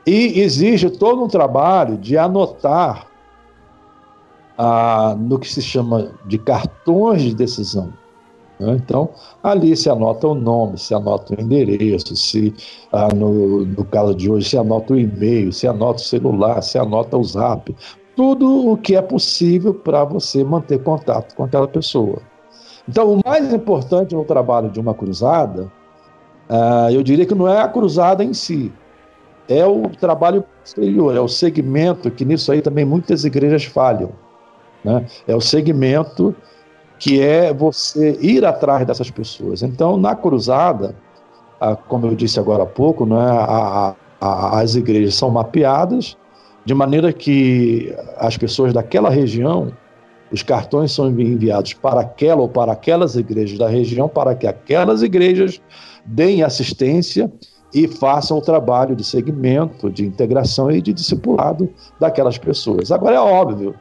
[0.06, 3.08] e exige todo um trabalho de anotar
[4.58, 7.94] ah, no que se chama de cartões de decisão.
[8.60, 8.74] Né?
[8.74, 9.10] Então,
[9.44, 12.54] ali se anota o nome, se anota o endereço, se
[12.92, 16.78] ah, no, no caso de hoje se anota o e-mail, se anota o celular, se
[16.78, 17.76] anota o zap,
[18.16, 22.20] tudo o que é possível para você manter contato com aquela pessoa.
[22.90, 25.72] Então, o mais importante no trabalho de uma cruzada,
[26.50, 28.74] ah, eu diria que não é a cruzada em si,
[29.48, 34.12] é o trabalho exterior, é o segmento que nisso aí também muitas igrejas falham
[34.84, 35.06] né?
[35.28, 36.36] É o segmento
[37.00, 39.62] que é você ir atrás dessas pessoas.
[39.62, 40.96] Então, na cruzada,
[41.88, 46.18] como eu disse agora há pouco, né, a, a, as igrejas são mapeadas
[46.66, 49.72] de maneira que as pessoas daquela região,
[50.32, 55.02] os cartões são enviados para aquela ou para aquelas igrejas da região, para que aquelas
[55.02, 55.62] igrejas
[56.06, 57.32] deem assistência
[57.74, 61.70] e façam o trabalho de segmento, de integração e de discipulado
[62.00, 62.92] daquelas pessoas.
[62.92, 63.76] Agora é óbvio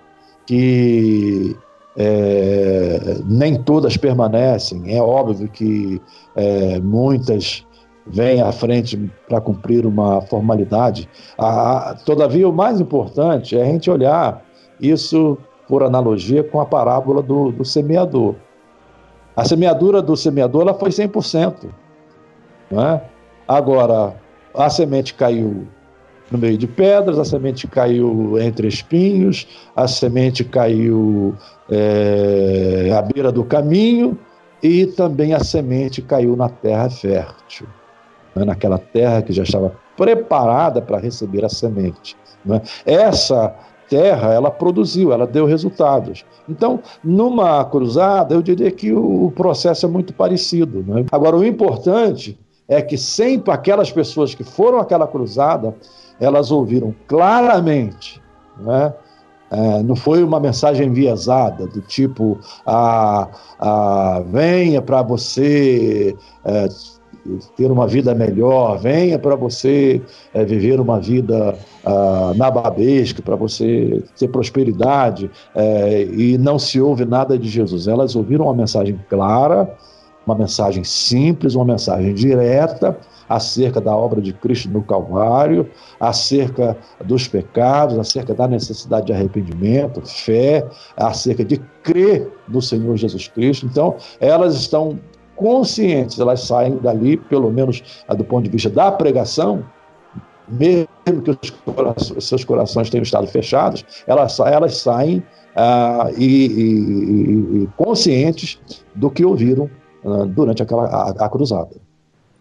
[0.47, 1.57] que
[1.97, 4.97] é, nem todas permanecem.
[4.97, 6.01] É óbvio que
[6.35, 7.67] é, muitas
[8.07, 8.97] vêm à frente
[9.29, 11.09] para cumprir uma formalidade.
[11.37, 14.45] A, todavia, o mais importante é a gente olhar
[14.81, 15.37] isso
[15.69, 18.37] por analogia com a parábola do, do semeador.
[19.35, 21.69] A semeadura do semeador ela foi 100%.
[22.71, 23.03] Não é?
[23.49, 24.15] Agora,
[24.55, 25.67] a semente caiu
[26.31, 31.35] no meio de pedras, a semente caiu entre espinhos, a semente caiu
[31.71, 34.19] é, à beira do caminho
[34.63, 37.67] e também a semente caiu na terra fértil,
[38.35, 42.17] né, naquela terra que já estava preparada para receber a semente.
[42.45, 42.61] Né?
[42.85, 43.55] Essa
[43.89, 46.25] terra, ela produziu, ela deu resultados.
[46.49, 50.85] Então, numa cruzada, eu diria que o processo é muito parecido.
[50.87, 51.07] Né?
[51.13, 55.75] Agora, o importante é que sempre aquelas pessoas que foram àquela cruzada,
[56.21, 58.23] elas ouviram claramente,
[58.59, 58.93] né?
[59.49, 63.29] É, não foi uma mensagem enviesada, do tipo, ah,
[63.61, 66.69] ah, venha para você é,
[67.57, 70.03] ter uma vida melhor, venha para você
[70.35, 77.05] é, viver uma vida ah, nababesca, para você ter prosperidade, é, e não se ouve
[77.05, 77.87] nada de Jesus.
[77.87, 79.73] Elas ouviram uma mensagem clara,
[80.27, 82.99] uma mensagem simples, uma mensagem direta,
[83.29, 85.69] acerca da obra de Cristo no Calvário,
[86.01, 90.67] acerca dos pecados, acerca da necessidade de arrependimento, fé,
[90.97, 93.67] acerca de crer no Senhor Jesus Cristo.
[93.67, 94.99] Então, elas estão
[95.35, 97.83] conscientes, elas saem dali, pelo menos
[98.17, 99.65] do ponto de vista da pregação,
[100.49, 100.89] mesmo
[101.23, 105.23] que corações, seus corações tenham estado fechados, elas, elas saem
[105.57, 108.59] ah, e, e, e, conscientes
[108.95, 109.69] do que ouviram
[110.05, 111.86] ah, durante aquela, a, a cruzada.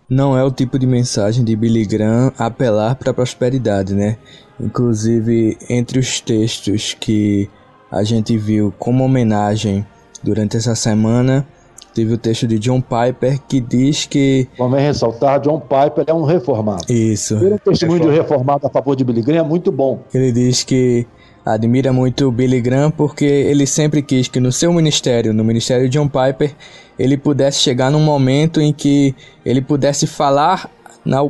[0.10, 4.18] Não é o tipo de mensagem de Billy Graham apelar para a prosperidade, né?
[4.60, 7.50] Inclusive, entre os textos que
[7.92, 9.86] a gente viu como homenagem
[10.22, 11.46] durante essa semana,
[11.94, 14.48] teve o texto de John Piper que diz que.
[14.60, 16.92] Vamos ressaltar: John Piper é um reformado.
[16.92, 17.40] Isso.
[17.40, 20.04] Ter um testemunho de reformado a favor de Billy Graham é muito bom.
[20.14, 21.08] Ele diz que
[21.46, 25.98] admira muito Billy Graham porque ele sempre quis que no seu ministério, no ministério de
[25.98, 26.56] John Piper,
[26.98, 29.14] ele pudesse chegar num momento em que
[29.46, 30.70] ele pudesse falar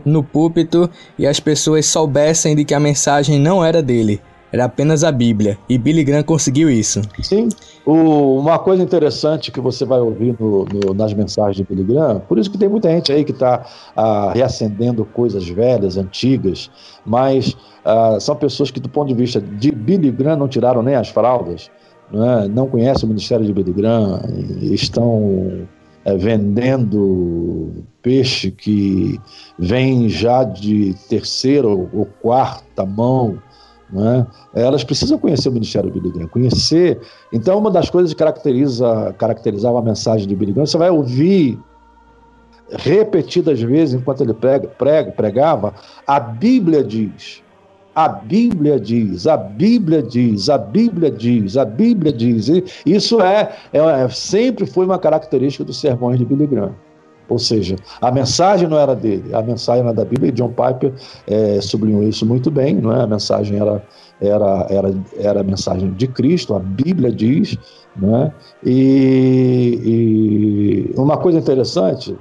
[0.05, 0.89] no púlpito
[1.19, 4.21] e as pessoas soubessem de que a mensagem não era dele,
[4.55, 5.57] era apenas a Bíblia.
[5.67, 7.01] E Billy Graham conseguiu isso.
[7.21, 7.49] Sim.
[7.85, 12.21] O, uma coisa interessante que você vai ouvir no, no, nas mensagens de Billy Graham,
[12.21, 16.71] por isso que tem muita gente aí que está ah, reacendendo coisas velhas, antigas,
[17.05, 20.95] mas ah, são pessoas que, do ponto de vista de Billy Graham, não tiraram nem
[20.95, 21.69] as fraldas,
[22.09, 22.67] não, é?
[22.69, 24.21] conhecem o ministério de Billy Graham,
[24.61, 25.67] estão
[26.05, 29.19] é, vendendo peixe que
[29.59, 33.37] vem já de terceira ou quarta mão
[33.89, 34.25] né?
[34.53, 36.99] Elas precisam conhecer o ministério de Billy Graham, conhecer.
[37.31, 41.59] Então, uma das coisas que caracteriza, caracterizava a mensagem de Billy Graham, você vai ouvir
[42.71, 45.73] repetidas vezes enquanto ele prega, prega, pregava,
[46.07, 47.43] a Bíblia diz,
[47.93, 52.49] a Bíblia diz, a Bíblia diz, a Bíblia diz, a Bíblia diz.
[52.85, 56.75] Isso é, é sempre foi uma característica dos sermões de Billy Graham.
[57.27, 60.93] Ou seja, a mensagem não era dele, a mensagem era da Bíblia, e John Piper
[61.27, 63.01] é, sublinhou isso muito bem, não é?
[63.01, 63.83] a mensagem era,
[64.21, 67.57] era, era, era a mensagem de Cristo, a Bíblia diz,
[67.95, 68.31] né?
[68.63, 72.15] e, e uma coisa interessante,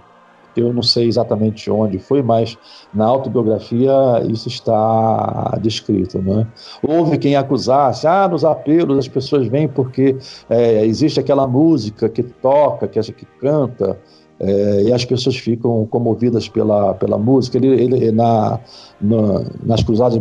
[0.57, 2.57] eu não sei exatamente onde foi, mas
[2.93, 3.93] na autobiografia
[4.29, 6.21] isso está descrito.
[6.21, 6.47] Né?
[6.83, 10.17] Houve quem acusasse, ah, nos apelos as pessoas vêm porque
[10.49, 13.99] é, existe aquela música que toca, que, que canta,
[14.41, 17.57] é, e as pessoas ficam comovidas pela, pela música.
[17.57, 18.59] Ele, ele na,
[19.01, 20.21] na, nas Cruzadas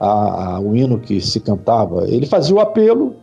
[0.00, 3.14] a, o hino que se cantava, ele fazia o apelo,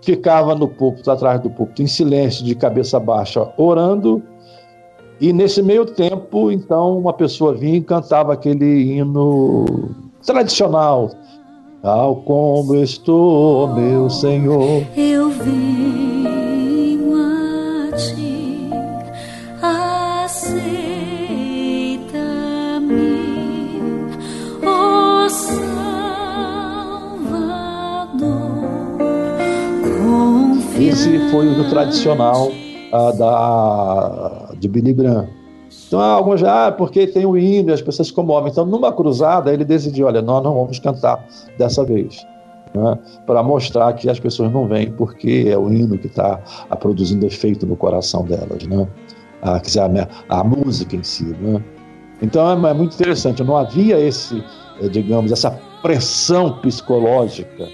[0.00, 4.22] ficava no púlpito, atrás do púlpito, em silêncio, de cabeça baixa, orando,
[5.20, 9.64] e nesse meio tempo, então, uma pessoa vinha e cantava aquele hino
[10.24, 11.10] tradicional.
[11.82, 14.82] Tal como estou, meu Senhor.
[14.94, 16.35] Eu vim
[31.06, 32.50] Esse foi o tradicional
[33.16, 35.28] da, de Billy Graham.
[35.86, 38.50] Então, alguns já, ah, porque tem o hino, as pessoas se comovem.
[38.50, 41.24] Então, numa cruzada, ele decidiu: olha, nós não vamos cantar
[41.56, 42.26] dessa vez.
[42.74, 42.98] Né?
[43.24, 46.40] Para mostrar que as pessoas não vêm porque é o hino que está
[46.80, 48.66] produzindo efeito no coração delas.
[48.66, 48.88] Né?
[49.42, 51.26] A, quer dizer, a, a música em si.
[51.40, 51.62] Né?
[52.20, 53.44] Então, é, é muito interessante.
[53.44, 54.42] Não havia esse,
[54.82, 55.52] eh, digamos, essa
[55.82, 57.68] pressão psicológica.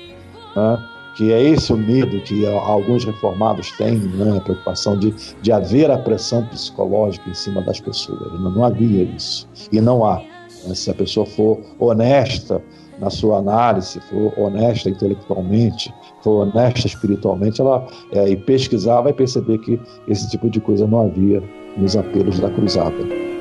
[0.54, 0.91] Né?
[1.14, 5.90] Que é esse o medo que alguns reformados têm, né, a preocupação de, de haver
[5.90, 8.32] a pressão psicológica em cima das pessoas.
[8.40, 9.48] Não, não havia isso.
[9.70, 10.22] E não há.
[10.66, 12.62] Né, se a pessoa for honesta
[12.98, 15.92] na sua análise, for honesta intelectualmente,
[16.22, 21.06] for honesta espiritualmente, ela é, e pesquisar vai perceber que esse tipo de coisa não
[21.06, 21.42] havia
[21.76, 23.31] nos apelos da cruzada.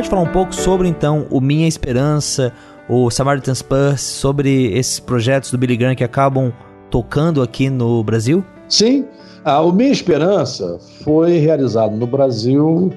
[0.00, 2.54] Pode falar um pouco sobre então o Minha Esperança,
[2.88, 6.50] o Samaritan's Purse, sobre esses projetos do Billy Graham que acabam
[6.90, 8.42] tocando aqui no Brasil?
[8.66, 9.04] Sim,
[9.44, 12.90] ah, o Minha Esperança foi realizado no Brasil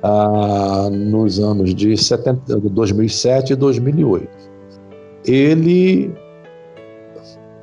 [0.00, 4.28] ah, nos anos de 70, 2007 e 2008.
[5.26, 6.14] Ele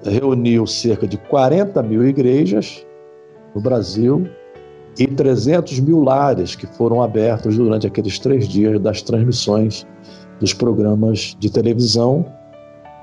[0.03, 2.85] reuniu cerca de 40 mil igrejas
[3.55, 4.27] no Brasil
[4.97, 9.85] e 300 mil lares que foram abertos durante aqueles três dias das transmissões
[10.39, 12.25] dos programas de televisão.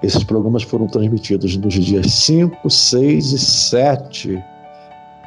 [0.02, 4.44] Esses programas foram transmitidos nos dias 5, 6 e 7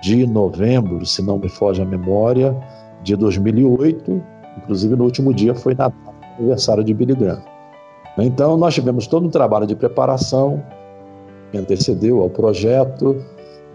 [0.01, 2.55] de novembro, se não me foge a memória,
[3.03, 4.23] de 2008.
[4.57, 5.91] Inclusive, no último dia foi na
[6.37, 7.43] aniversário de Billy Graham.
[8.17, 10.61] Então, nós tivemos todo um trabalho de preparação
[11.51, 13.23] que antecedeu ao projeto,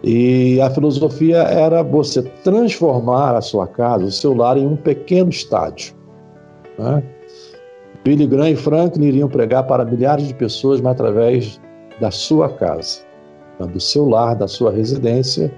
[0.02, 5.30] e a filosofia era você transformar a sua casa, o seu lar, em um pequeno
[5.30, 5.94] estádio.
[6.78, 7.02] Né?
[8.04, 11.60] Billy Graham e Franklin iriam pregar para milhares de pessoas, mas através
[12.00, 13.00] da sua casa,
[13.58, 13.66] né?
[13.66, 15.52] do seu lar, da sua residência.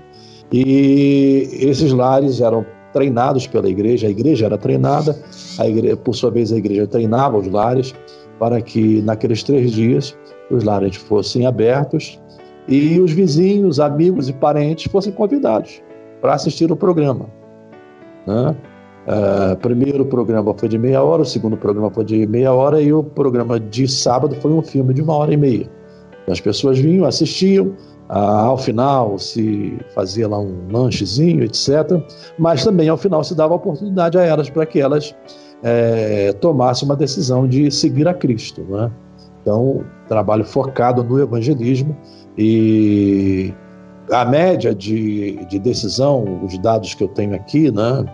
[0.51, 5.15] E esses lares eram treinados pela igreja, a igreja era treinada,
[5.61, 7.95] igreja, por sua vez a igreja treinava os lares
[8.39, 10.17] para que naqueles três dias
[10.51, 12.19] os lares fossem abertos
[12.69, 15.83] e os vizinhos, amigos e parentes fossem convidados
[16.21, 17.27] para assistir o programa.
[18.27, 18.55] Né?
[19.09, 22.93] Uh, primeiro programa foi de meia hora, o segundo programa foi de meia hora e
[22.93, 25.67] o programa de sábado foi um filme de uma hora e meia.
[26.29, 27.69] As pessoas vinham, assistiam,
[28.11, 32.03] uh, ao final se fazia lá um lanchezinho, etc.
[32.39, 35.15] Mas também ao final se dava oportunidade a elas para que elas
[35.63, 38.63] é, tomassem uma decisão de seguir a Cristo.
[38.69, 38.91] Né?
[39.41, 41.97] Então, trabalho focado no evangelismo
[42.39, 43.53] e
[44.13, 48.05] a média de, de decisão, os dados que eu tenho aqui, né,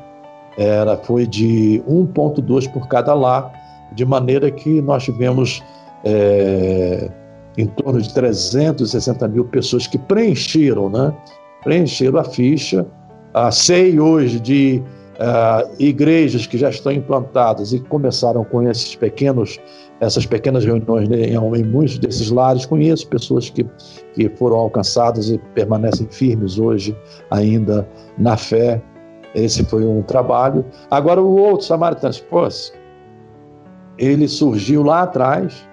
[0.56, 3.52] era, foi de 1,2 por cada lar,
[3.92, 5.62] de maneira que nós tivemos
[6.04, 7.10] é,
[7.58, 11.14] em torno de 360 mil pessoas que preencheram, né,
[11.62, 12.86] preencheram a ficha.
[13.34, 14.82] Ah, sei hoje de
[15.14, 19.58] uh, igrejas que já estão implantadas e começaram com esses pequenos
[20.04, 22.66] essas pequenas reuniões em, muitos desses lares.
[22.66, 23.66] Conheço pessoas que,
[24.14, 26.96] que foram alcançadas e permanecem firmes hoje
[27.30, 27.88] ainda
[28.18, 28.82] na fé.
[29.34, 30.64] Esse foi um trabalho.
[30.90, 32.72] Agora, o outro, Samaritan's Purse,
[33.98, 35.68] ele surgiu lá atrás.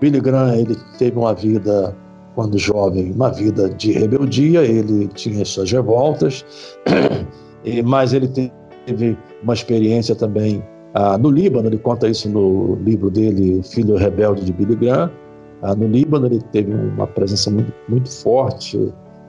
[0.00, 1.96] Billy Graham, ele teve uma vida,
[2.34, 6.44] quando jovem, uma vida de rebeldia, ele tinha suas revoltas,
[7.84, 10.62] mas ele teve uma experiência também
[10.98, 15.10] ah, no Líbano, ele conta isso no livro dele, Filho Rebelde de Billy Graham.
[15.60, 18.78] Ah, no Líbano, ele teve uma presença muito, muito forte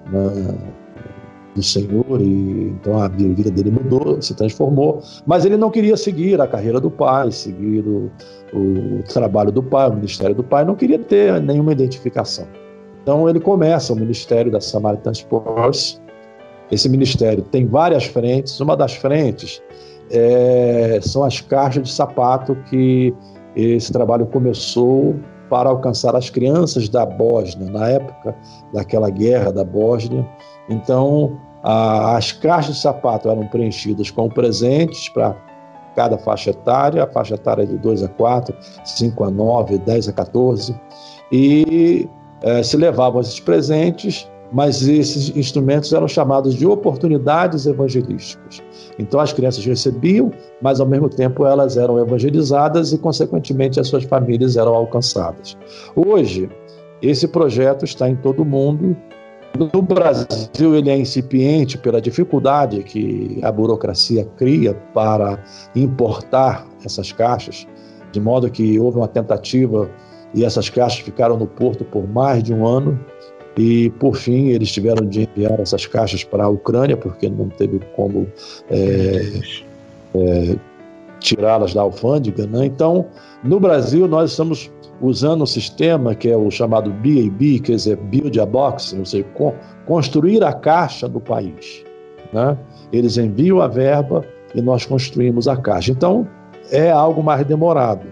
[0.10, 0.58] né,
[1.54, 5.02] do Senhor, e então a vida dele mudou, se transformou.
[5.26, 8.10] Mas ele não queria seguir a carreira do pai, seguir o,
[8.54, 12.48] o trabalho do pai, o ministério do pai, não queria ter nenhuma identificação.
[13.04, 16.00] Então ele começa o ministério da Samaritan's Purse.
[16.72, 18.58] Esse ministério tem várias frentes.
[18.62, 19.62] Uma das frentes
[20.12, 23.14] é, são as caixas de sapato que
[23.56, 25.16] esse trabalho começou
[25.50, 28.36] para alcançar as crianças da Bósnia, na época
[28.74, 30.28] daquela guerra da Bósnia.
[30.70, 35.36] Então, a, as caixas de sapato eram preenchidas com presentes para
[35.96, 38.56] cada faixa etária, a faixa etária de 2 a 4,
[38.86, 40.80] 5 a 9, 10 a 14,
[41.32, 42.08] e
[42.44, 48.62] é, se levavam esses presentes, mas esses instrumentos eram chamados de oportunidades evangelísticas.
[48.98, 50.32] Então as crianças recebiam,
[50.62, 55.58] mas ao mesmo tempo elas eram evangelizadas e, consequentemente, as suas famílias eram alcançadas.
[55.96, 56.50] Hoje,
[57.02, 58.96] esse projeto está em todo o mundo.
[59.74, 65.44] No Brasil, ele é incipiente pela dificuldade que a burocracia cria para
[65.76, 67.68] importar essas caixas,
[68.12, 69.90] de modo que houve uma tentativa
[70.34, 73.00] e essas caixas ficaram no porto por mais de um ano
[73.58, 77.80] e, por fim, eles tiveram de enviar essas caixas para a Ucrânia, porque não teve
[77.96, 78.28] como
[78.70, 79.42] é,
[80.16, 80.56] é,
[81.20, 82.46] tirá-las da alfândega.
[82.46, 82.68] Né?
[82.68, 83.08] Então,
[83.44, 88.40] no Brasil, nós estamos usando um sistema que é o chamado BAB, quer dizer, Build
[88.40, 89.54] a Box, ou seja, con
[89.88, 91.84] construir a caixa do país.
[92.34, 92.56] Né?
[92.94, 94.24] Eles enviam a verba
[94.54, 95.92] e nós construímos a caixa.
[95.92, 96.28] Então,
[96.72, 98.06] é algo mais demorado.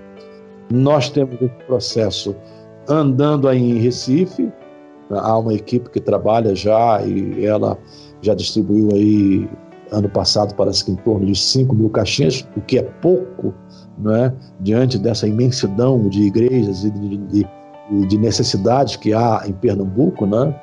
[0.72, 2.36] Nós temos esse processo
[2.88, 4.52] andando aí em Recife,
[5.12, 7.78] Há uma equipe que trabalha já e ela
[8.22, 9.48] já distribuiu aí
[9.92, 13.54] ano passado parece que em torno de 5 mil caixinhas, o que é pouco,
[13.98, 14.34] não é?
[14.60, 17.48] diante dessa imensidão de igrejas e de, de,
[18.08, 20.26] de necessidades que há em Pernambuco.
[20.26, 20.56] Né?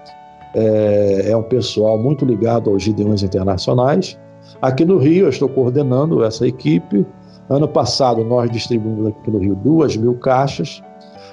[0.55, 4.19] É, é um pessoal muito ligado aos Gideões Internacionais.
[4.61, 7.07] Aqui no Rio, eu estou coordenando essa equipe.
[7.49, 10.83] Ano passado, nós distribuímos aqui no Rio duas mil caixas.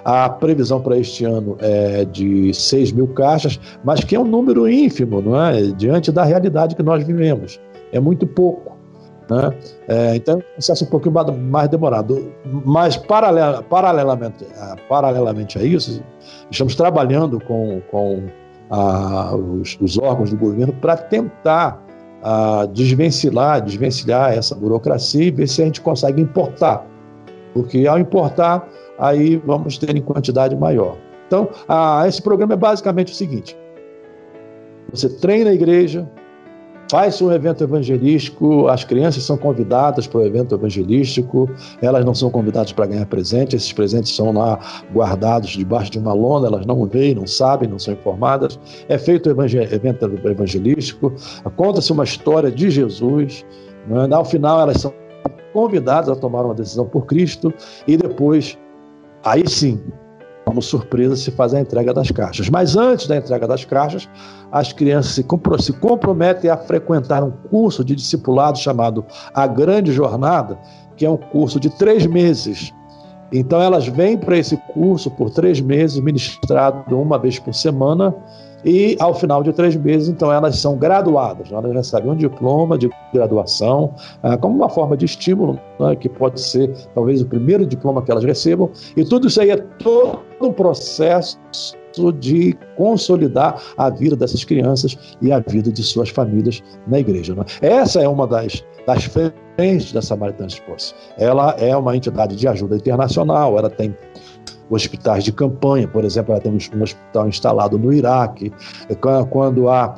[0.04, 4.68] A previsão para este ano é de 6 mil caixas, mas que é um número
[4.70, 5.62] ínfimo, não é?
[5.72, 7.60] Diante da realidade que nós vivemos.
[7.92, 8.78] É muito pouco.
[9.30, 9.54] Né?
[9.88, 12.32] É, então, é um processo um pouquinho mais demorado.
[12.66, 14.46] Mas, paralela, paralelamente,
[14.88, 16.02] paralelamente a isso,
[16.50, 18.24] estamos trabalhando com, com
[18.70, 21.84] a, os, os órgãos do governo para tentar
[22.22, 26.86] a desvencilhar, desvencilhar essa burocracia e ver se a gente consegue importar.
[27.54, 28.68] Porque ao importar,
[29.00, 30.98] aí vamos ter em quantidade maior.
[31.28, 33.58] Então, a, esse programa é basicamente o seguinte:
[34.92, 36.10] você treina a igreja,
[36.90, 41.48] faz um evento evangelístico, as crianças são convidadas para o evento evangelístico,
[41.82, 44.60] elas não são convidadas para ganhar presente, esses presentes são lá
[44.92, 48.60] guardados debaixo de uma lona, elas não veem, não sabem, não são informadas.
[48.88, 51.14] É feito o evento evangelístico,
[51.56, 53.46] conta-se uma história de Jesus,
[53.88, 54.08] né?
[54.12, 54.94] ao final elas são
[55.54, 57.54] convidadas a tomar uma decisão por Cristo
[57.88, 58.58] e depois,
[59.24, 59.82] aí sim,
[60.46, 62.50] como surpresa, se faz a entrega das caixas.
[62.50, 64.10] Mas antes da entrega das caixas,
[64.52, 65.26] as crianças se,
[65.60, 70.58] se comprometem a frequentar um curso de discipulado chamado A Grande Jornada,
[70.98, 72.74] que é um curso de três meses.
[73.32, 78.16] Então, elas vêm para esse curso por três meses, ministrado uma vez por semana,
[78.64, 82.90] e ao final de três meses, então, elas são graduadas, elas recebem um diploma de
[83.14, 88.02] graduação, ah, como uma forma de estímulo, né, que pode ser talvez o primeiro diploma
[88.02, 91.38] que elas recebam, e tudo isso aí é todo um processo
[92.20, 97.36] de consolidar a vida dessas crianças e a vida de suas famílias na igreja.
[97.36, 97.44] Né?
[97.62, 100.94] Essa é uma das, das frentes da Samaritans Force.
[101.18, 103.96] Ela é uma entidade de ajuda internacional, ela tem
[104.70, 108.52] hospitais de campanha, por exemplo, ela tem um hospital instalado no Iraque.
[109.30, 109.98] Quando há,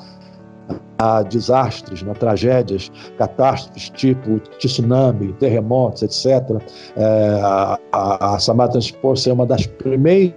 [0.98, 6.62] há desastres, né, tragédias, catástrofes tipo tsunami, terremotos, etc.,
[6.96, 10.34] é, a, a, a é uma das primeiras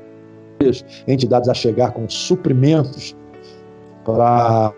[1.06, 3.16] entidades a chegar com suprimentos
[4.04, 4.72] para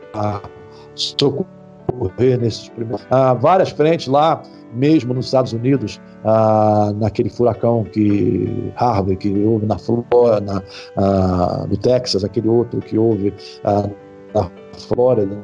[0.94, 3.06] socorrer nesses primeiros.
[3.10, 4.42] Há várias frentes lá,
[4.72, 10.62] mesmo nos Estados Unidos, ah, naquele furacão que Harvey, que houve na Flórida, na,
[10.96, 13.32] ah, no Texas, aquele outro que houve
[13.64, 13.88] ah,
[14.34, 15.40] na Flórida,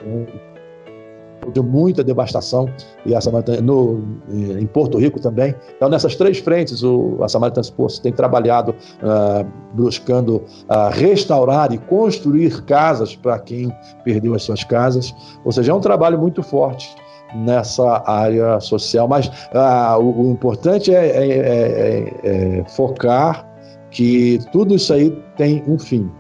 [1.52, 2.68] de muita devastação
[3.04, 5.54] e a Samaritana, no, em Porto Rico também.
[5.76, 9.44] Então, nessas três frentes, o, a Samaritans Post tem trabalhado uh,
[9.74, 15.12] buscando uh, restaurar e construir casas para quem perdeu as suas casas.
[15.44, 16.94] Ou seja, é um trabalho muito forte
[17.34, 19.08] nessa área social.
[19.08, 23.48] Mas uh, o, o, importante é, é, é, é focar
[23.90, 26.10] que tudo isso aí tem um fim,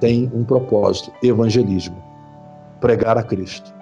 [0.00, 1.96] tem um propósito: evangelismo
[2.80, 3.72] pregar a Cristo.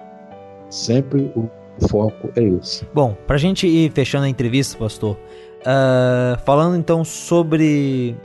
[0.69, 1.49] Sempre o
[1.87, 2.85] foco é esse.
[2.93, 5.17] Bom, para a gente ir fechando a entrevista, pastor,
[5.61, 8.15] uh, falando então sobre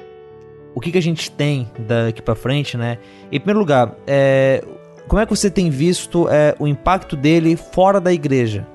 [0.75, 2.99] o que, que a gente tem daqui para frente, né?
[3.31, 4.63] Em primeiro lugar, é,
[5.09, 8.67] como é que você tem visto é, o impacto dele fora da igreja?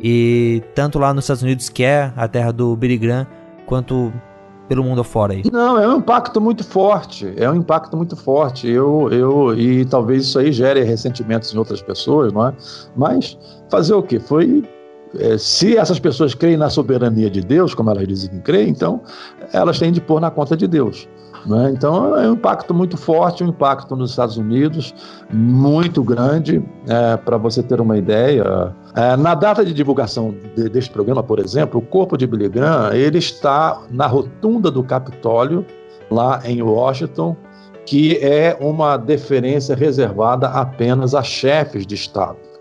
[0.00, 3.26] E tanto lá nos Estados Unidos, que é a terra do Billy Graham,
[3.66, 4.12] quanto
[4.68, 5.42] pelo mundo afora aí?
[5.52, 7.32] Não, é um impacto muito forte.
[7.36, 8.68] É um impacto muito forte.
[8.68, 12.54] Eu, eu e talvez isso aí gere ressentimentos em outras pessoas, não é?
[12.96, 13.38] Mas
[13.70, 14.18] fazer o quê?
[14.18, 14.64] Foi
[15.18, 19.02] é, se essas pessoas creem na soberania de Deus, como elas dizem que creem, então
[19.52, 21.08] elas têm de pôr na conta de Deus.
[21.46, 21.72] Né?
[21.72, 24.94] Então é um impacto muito forte, um impacto nos Estados Unidos
[25.32, 26.62] muito grande.
[26.88, 31.38] É, Para você ter uma ideia, é, na data de divulgação de, deste programa, por
[31.38, 35.64] exemplo, o corpo de Billy Graham ele está na rotunda do Capitólio,
[36.10, 37.36] lá em Washington,
[37.86, 42.51] que é uma deferência reservada apenas a chefes de Estado.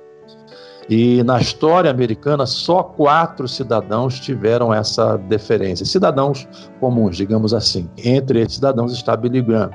[0.89, 5.85] E na história americana, só quatro cidadãos tiveram essa deferência.
[5.85, 6.47] Cidadãos
[6.79, 7.89] comuns, digamos assim.
[7.97, 9.71] Entre esses cidadãos está Billy Graham.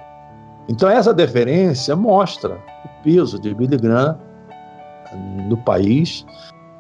[0.69, 2.55] Então, essa deferência mostra
[2.85, 4.19] o peso de Billy Graham
[5.49, 6.27] no país.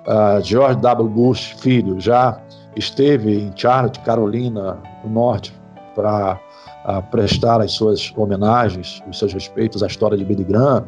[0.06, 1.08] Uh, George W.
[1.08, 2.40] Bush, filho, já
[2.76, 5.54] esteve em Charlotte, Carolina do Norte,
[5.94, 6.38] para
[6.84, 10.84] uh, prestar as suas homenagens, os seus respeitos à história de Billy Graham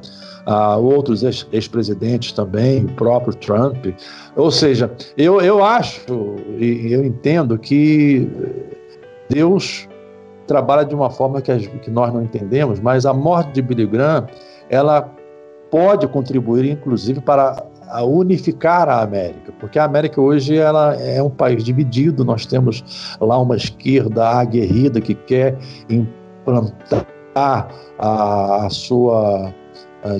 [0.49, 1.23] uh, outros
[1.53, 3.87] ex-presidentes também, o próprio Trump.
[4.35, 6.01] Ou seja, eu, eu acho
[6.59, 8.29] e eu entendo que
[9.29, 9.87] Deus
[10.47, 14.27] trabalha de uma forma que, que nós não entendemos, mas a morte de Billy Graham,
[14.71, 15.15] ela
[15.71, 21.31] pode contribuir, inclusive, para a unificar a América, porque a América hoje ela é um
[21.31, 25.57] país dividido, nós temos lá uma esquerda aguerrida que quer
[25.89, 27.07] implantar
[27.99, 29.55] a, a sua ah,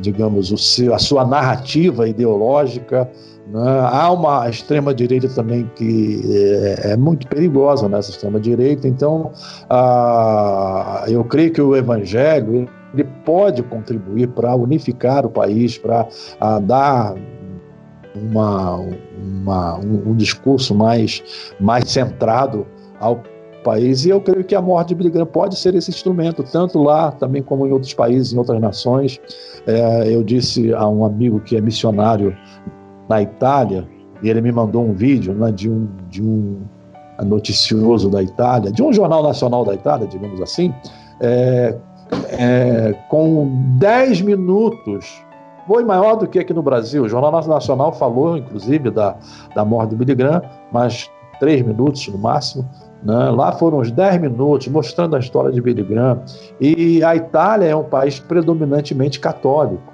[0.01, 3.09] digamos, o seu, a sua narrativa ideológica.
[3.47, 3.81] Né?
[3.91, 9.33] Há uma extrema-direita também que é, é, muito perigosa nessa extrema-direita, então
[9.71, 16.61] uh, eu creio que o evangelho ele pode contribuir para unificar o país, para uh,
[16.61, 17.15] dar
[18.15, 18.77] uma,
[19.23, 21.23] uma, um, um discurso mais,
[21.61, 22.67] mais centrado
[23.01, 23.23] ao
[23.69, 24.07] país.
[24.07, 27.13] E eu creio que a morte de Billy Graham pode ser esse instrumento, tanto lá
[27.13, 29.21] também como em outros países, em outras nações.
[29.67, 32.35] É, eu disse a um amigo que é missionário
[33.09, 33.87] na Itália,
[34.23, 36.63] e ele me mandou um vídeo né, de, um, de um
[37.25, 40.73] noticioso da Itália, de um jornal nacional da Itália, digamos assim,
[41.21, 41.77] é,
[42.31, 45.23] é, com 10 minutos,
[45.67, 47.03] foi maior do que aqui no Brasil.
[47.03, 49.17] O Jornal Nacional falou, inclusive, da,
[49.55, 50.41] da morte do Billy Graham,
[50.73, 52.67] mas 3 minutos no máximo.
[53.03, 53.31] Né?
[53.31, 56.23] Lá foram uns 10 minutos mostrando a história de Billy Graham.
[56.61, 59.93] E a Itália é um país predominantemente católico.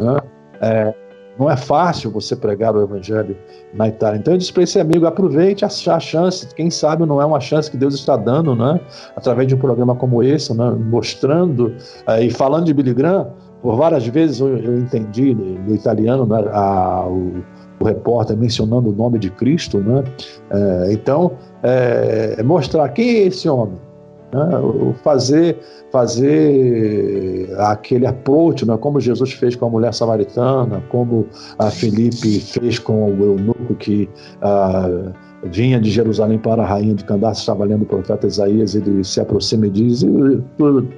[0.00, 0.18] Né?
[0.60, 0.94] É,
[1.38, 3.36] não é fácil você pregar o evangelho
[3.72, 4.18] na Itália.
[4.18, 7.38] Então eu disse para esse amigo, aproveite a, a, chance, quem sabe não é uma
[7.38, 8.80] chance que Deus está dando, né?
[9.14, 10.70] através de um programa como esse, né?
[10.70, 11.74] mostrando
[12.08, 13.30] uh, e falando de Billy Graham,
[13.62, 16.44] por várias vezes eu, eu entendi no italiano né?
[16.52, 17.44] a, o,
[17.80, 20.04] o repórter mencionando o nome de Cristo, né?
[20.50, 21.32] É, então,
[21.62, 23.78] é, mostrar quem é esse homem,
[24.32, 24.48] né?
[25.02, 25.58] fazer
[25.90, 28.76] fazer aquele approach, né?
[28.76, 31.26] como Jesus fez com a mulher samaritana, como
[31.58, 34.08] a Felipe fez com o eunuco que
[34.42, 35.12] ah,
[35.44, 39.20] vinha de Jerusalém para a rainha de Candace, estava lendo o profeta Isaías, ele se
[39.20, 40.04] aproxima e diz,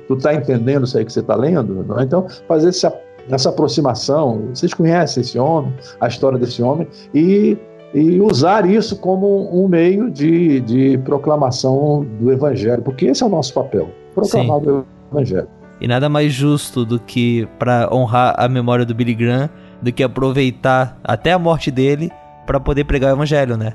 [0.08, 1.84] tu está entendendo isso aí que você está lendo?
[2.00, 2.90] Então, fazer esse,
[3.28, 7.56] essa aproximação, vocês conhecem esse homem, a história desse homem, e
[7.92, 13.28] e usar isso como um meio de, de proclamação do Evangelho, porque esse é o
[13.28, 14.70] nosso papel proclamar Sim.
[14.70, 15.48] o Evangelho.
[15.80, 19.48] E nada mais justo do que, para honrar a memória do Billy Graham,
[19.80, 22.10] do que aproveitar até a morte dele
[22.46, 23.72] para poder pregar o Evangelho, né?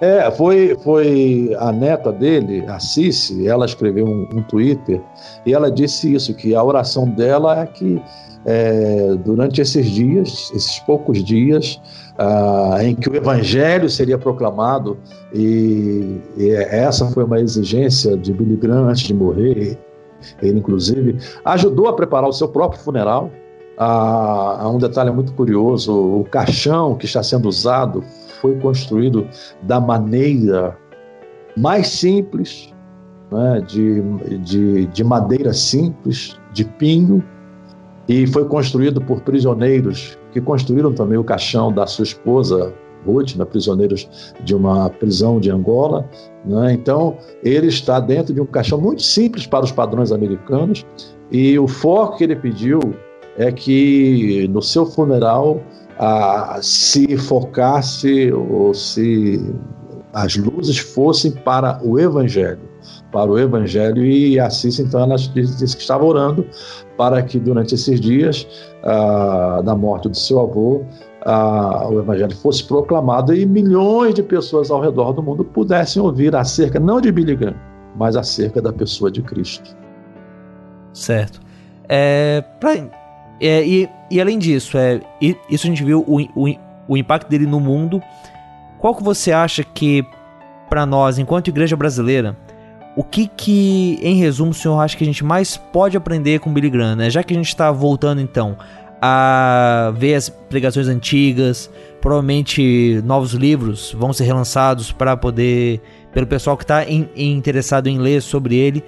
[0.00, 5.02] É, foi, foi a neta dele, a Cici, ela escreveu um, um Twitter
[5.44, 8.00] e ela disse isso, que a oração dela é que
[8.46, 11.80] é, durante esses dias, esses poucos dias,
[12.16, 14.96] ah, em que o evangelho seria proclamado,
[15.34, 19.78] e, e, essa foi uma exigência de Billy Graham antes de morrer.
[20.40, 23.30] Ele, inclusive, ajudou a preparar o seu próprio funeral.
[23.76, 28.02] Ah, um detalhe muito curioso: o caixão que está sendo usado
[28.40, 29.26] foi construído
[29.62, 30.76] da maneira
[31.56, 32.72] mais simples,
[33.30, 34.02] né, de,
[34.38, 37.22] de, de madeira simples, de pinho,
[38.08, 42.72] e foi construído por prisioneiros que construíram também o caixão da sua esposa,
[43.06, 46.08] Ruth, né, prisioneiros de uma prisão de Angola.
[46.44, 46.72] Né?
[46.72, 50.86] Então, ele está dentro de um caixão muito simples para os padrões americanos,
[51.30, 52.80] e o foco que ele pediu
[53.36, 55.60] é que no seu funeral
[55.98, 59.44] ah, se focasse ou se
[60.12, 62.68] as luzes fossem para o Evangelho
[63.12, 66.46] para o Evangelho e Assis, então, ela disse que estava orando
[66.96, 68.46] para que durante esses dias
[68.82, 70.84] ah, da morte do seu avô,
[71.24, 76.34] ah, o Evangelho fosse proclamado e milhões de pessoas ao redor do mundo pudessem ouvir
[76.34, 77.56] acerca, não de Billy Graham,
[77.96, 79.76] mas acerca da pessoa de Cristo.
[80.92, 81.40] Certo.
[81.88, 82.74] É, pra,
[83.40, 86.54] é, e, e, além disso, é, isso a gente viu o, o,
[86.88, 88.02] o impacto dele no mundo.
[88.78, 90.04] Qual que você acha que,
[90.68, 92.36] para nós, enquanto igreja brasileira,
[92.96, 96.52] o que que, em resumo, o senhor acha que a gente mais pode aprender com
[96.52, 97.10] Billy Graham, né?
[97.10, 98.56] Já que a gente está voltando, então,
[99.00, 101.70] a ver as pregações antigas,
[102.00, 105.80] provavelmente novos livros vão ser relançados para poder,
[106.12, 106.84] pelo pessoal que está
[107.16, 108.82] interessado em ler sobre ele,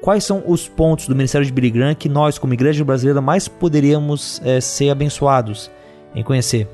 [0.00, 3.48] quais são os pontos do Ministério de Billy Graham que nós, como igreja brasileira, mais
[3.48, 5.70] poderíamos é, ser abençoados
[6.14, 6.68] em conhecer?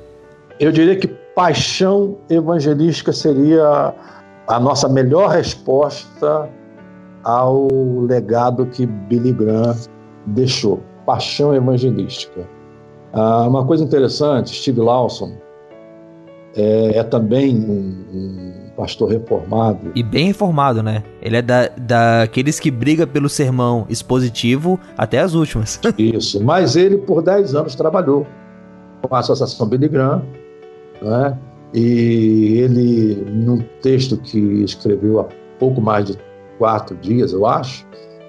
[0.60, 3.94] Eu diria que paixão evangelística seria
[4.46, 6.48] a nossa melhor resposta
[7.24, 7.68] ao
[8.02, 9.76] legado que Billy Graham
[10.26, 12.46] deixou, paixão evangelística.
[13.12, 15.32] Ah, uma coisa interessante, Steve Lawson
[16.56, 19.92] é, é também um, um, pastor reformado.
[19.94, 21.02] E bem reformado, né?
[21.20, 25.80] Ele é da, daqueles que briga pelo sermão expositivo até as últimas.
[25.98, 28.26] Isso, mas ele por 10 anos trabalhou
[29.02, 30.22] com a Associação Billy Graham,
[31.00, 31.36] né?
[31.74, 36.18] e ele, num texto que escreveu há pouco mais de
[36.58, 37.86] quatro dias, eu acho,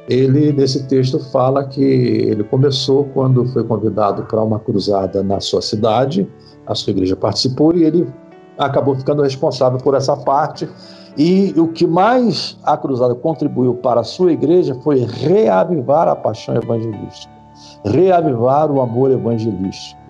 [0.08, 5.62] ele nesse texto fala que ele começou quando foi convidado para uma cruzada na sua
[5.62, 6.28] cidade,
[6.68, 8.08] a sua igreja participou e ele
[8.58, 10.70] acabou ficando responsável por essa parte.
[11.18, 16.56] E o que mais a cruzada contribuiu para a sua igreja foi reavivar a paixão
[16.56, 17.32] evangelística,
[17.86, 20.02] reavivar o amor evangelístico.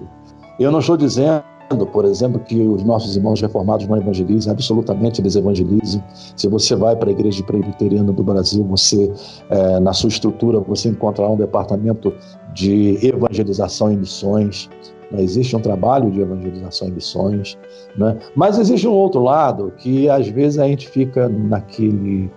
[0.59, 1.43] Eu não estou dizendo
[1.86, 6.04] por exemplo, que os nossos irmãos reformados não evangelizem, absolutamente eles evangelizem.
[6.36, 9.12] Se você vai para a igreja presbiteriana do Brasil, você,
[9.50, 12.14] é, na sua estrutura, você encontrará um departamento
[12.54, 14.70] de evangelização em missões.
[15.12, 15.22] Né?
[15.22, 17.58] Existe um trabalho de evangelização em missões,
[17.98, 18.18] né?
[18.36, 22.30] mas existe um outro lado que às vezes a gente fica naquele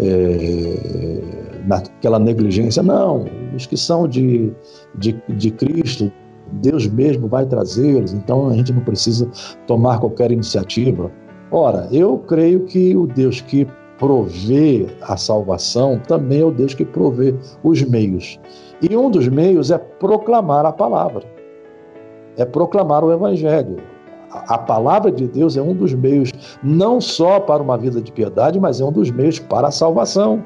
[0.00, 2.82] é, naquela negligência.
[2.82, 4.52] Não, os que são de,
[4.94, 6.12] de, de Cristo,
[6.52, 9.28] Deus mesmo vai trazê-los, então a gente não precisa
[9.66, 11.10] tomar qualquer iniciativa.
[11.50, 13.66] Ora, eu creio que o Deus que
[13.98, 18.38] provê a salvação também é o Deus que provê os meios.
[18.80, 21.24] E um dos meios é proclamar a palavra,
[22.36, 23.76] é proclamar o Evangelho.
[24.30, 26.30] A palavra de Deus é um dos meios,
[26.62, 30.44] não só para uma vida de piedade, mas é um dos meios para a salvação.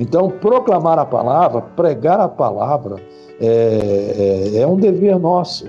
[0.00, 2.96] Então, proclamar a palavra, pregar a palavra,
[3.42, 5.66] é, é, é um dever nosso.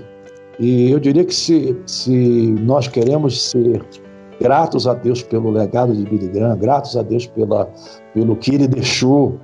[0.58, 3.84] E eu diria que se, se nós queremos ser
[4.40, 7.68] gratos a Deus pelo legado de Billy Graham, gratos a Deus pela,
[8.14, 9.38] pelo que ele deixou,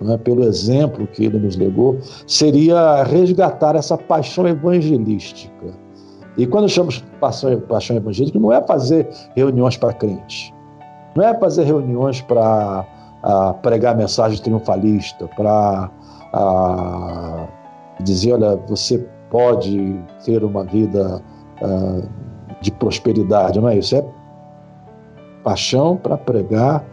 [0.00, 5.86] né, pelo exemplo que ele nos legou, seria resgatar essa paixão evangelística.
[6.36, 10.52] E quando chamamos paixão, paixão evangelística, não é fazer reuniões para crentes,
[11.16, 12.84] não é fazer reuniões para
[13.62, 15.90] pregar mensagem triunfalista, para
[18.00, 21.22] dizer, olha, você pode ter uma vida
[22.60, 24.04] de prosperidade, não é isso, é
[25.42, 26.84] paixão para pregar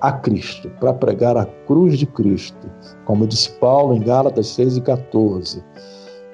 [0.00, 2.68] a Cristo, para pregar a cruz de Cristo.
[3.04, 5.64] Como disse Paulo em Gálatas 6 e 14.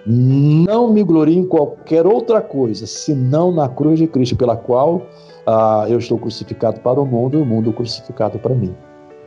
[0.07, 5.03] Não me glorie em qualquer outra coisa, senão na cruz de Cristo, pela qual
[5.47, 8.75] ah, eu estou crucificado para o mundo e o mundo crucificado para mim.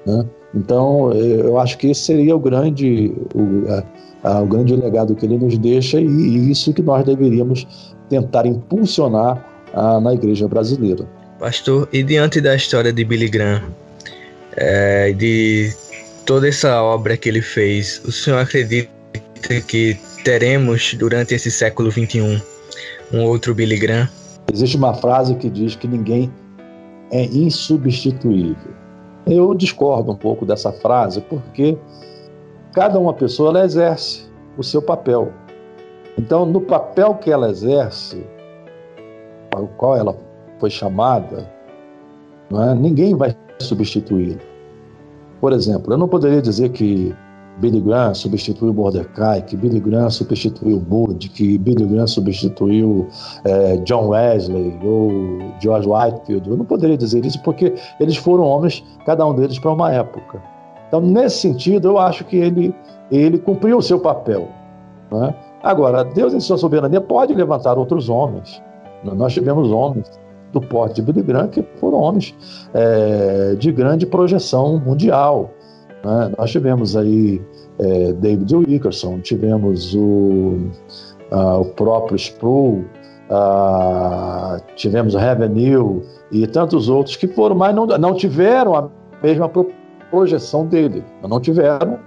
[0.05, 0.25] Né?
[0.53, 3.65] Então, eu acho que esse seria o grande, o,
[4.23, 7.65] o grande legado que ele nos deixa e, e isso que nós deveríamos
[8.09, 11.07] tentar impulsionar ah, na igreja brasileira.
[11.39, 13.63] Pastor, e diante da história de Billy Graham,
[14.57, 15.73] é, de
[16.25, 18.89] toda essa obra que ele fez, o senhor acredita
[19.67, 22.41] que teremos durante esse século XXI
[23.13, 24.07] um outro Billy Graham?
[24.53, 26.31] Existe uma frase que diz que ninguém
[27.11, 28.80] é insubstituível.
[29.25, 31.77] Eu discordo um pouco dessa frase porque
[32.73, 35.31] cada uma pessoa ela exerce o seu papel.
[36.17, 38.25] Então, no papel que ela exerce,
[39.55, 40.15] ao qual ela
[40.59, 41.49] foi chamada,
[42.51, 42.73] é?
[42.75, 44.39] ninguém vai substituí-lo.
[45.39, 47.15] Por exemplo, eu não poderia dizer que
[47.59, 53.07] Billy Graham substituiu Mordecai, que Billy Graham substituiu Moody, que Billy Graham substituiu
[53.43, 55.11] é, John Wesley ou
[55.59, 56.49] George Whitefield.
[56.49, 60.41] Eu não poderia dizer isso porque eles foram homens, cada um deles, para uma época.
[60.87, 62.73] Então, nesse sentido, eu acho que ele,
[63.11, 64.47] ele cumpriu o seu papel.
[65.13, 65.33] É?
[65.61, 68.61] Agora, Deus, em sua soberania, pode levantar outros homens.
[69.03, 70.09] Nós tivemos homens
[70.51, 72.35] do porte de Billy Graham, que foram homens
[72.73, 75.49] é, de grande projeção mundial.
[76.03, 76.31] Né?
[76.37, 77.41] Nós tivemos aí
[77.79, 80.57] é, David Wilkerson, tivemos o,
[81.31, 82.85] o próprio Sproul,
[84.75, 86.01] tivemos o Revenue
[86.31, 88.89] e tantos outros que foram, mas não, não tiveram a
[89.23, 89.49] mesma
[90.09, 91.97] projeção dele, não tiveram,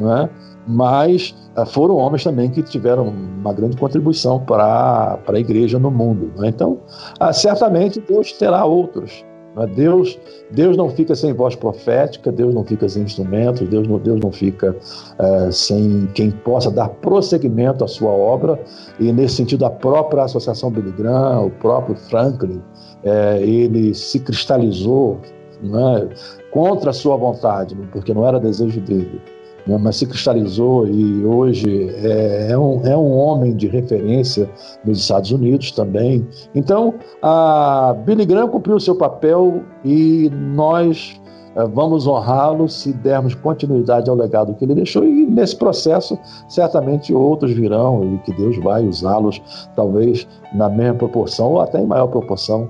[0.00, 0.30] né?
[0.68, 6.30] mas eh, foram homens também que tiveram uma grande contribuição para a igreja no mundo.
[6.36, 6.48] Né?
[6.48, 6.78] Então,
[7.18, 9.24] ah, certamente Deus terá outros.
[9.56, 9.66] Né?
[9.66, 10.18] Deus,
[10.50, 14.32] Deus não fica sem voz profética, Deus não fica sem instrumentos, Deus não, Deus não
[14.32, 14.76] fica
[15.18, 18.58] é, sem quem possa dar prosseguimento à sua obra.
[18.98, 22.62] E, nesse sentido, a própria Associação Billy Graham, o próprio Franklin,
[23.04, 25.18] é, ele se cristalizou
[25.62, 26.08] né,
[26.50, 29.20] contra a sua vontade, porque não era desejo dele
[29.68, 34.48] né, mas se cristalizou e hoje é, é, um, é um homem de referência
[34.84, 36.26] nos Estados Unidos também.
[36.54, 41.20] Então, a Billy Graham cumpriu o seu papel e nós
[41.54, 46.18] é, vamos honrá-lo se dermos continuidade ao legado que ele deixou e nesse processo
[46.48, 49.42] certamente outros virão e que Deus vai usá-los
[49.76, 52.68] talvez na mesma proporção ou até em maior proporção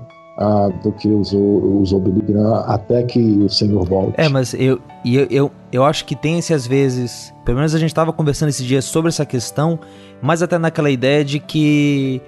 [0.81, 4.13] do que usou, usou Billy Graham até que o Senhor volte.
[4.17, 7.33] É, mas eu, eu, eu, eu acho que tem esse às vezes.
[7.43, 9.79] Pelo menos a gente estava conversando esses dias sobre essa questão,
[10.21, 12.21] mas até naquela ideia de que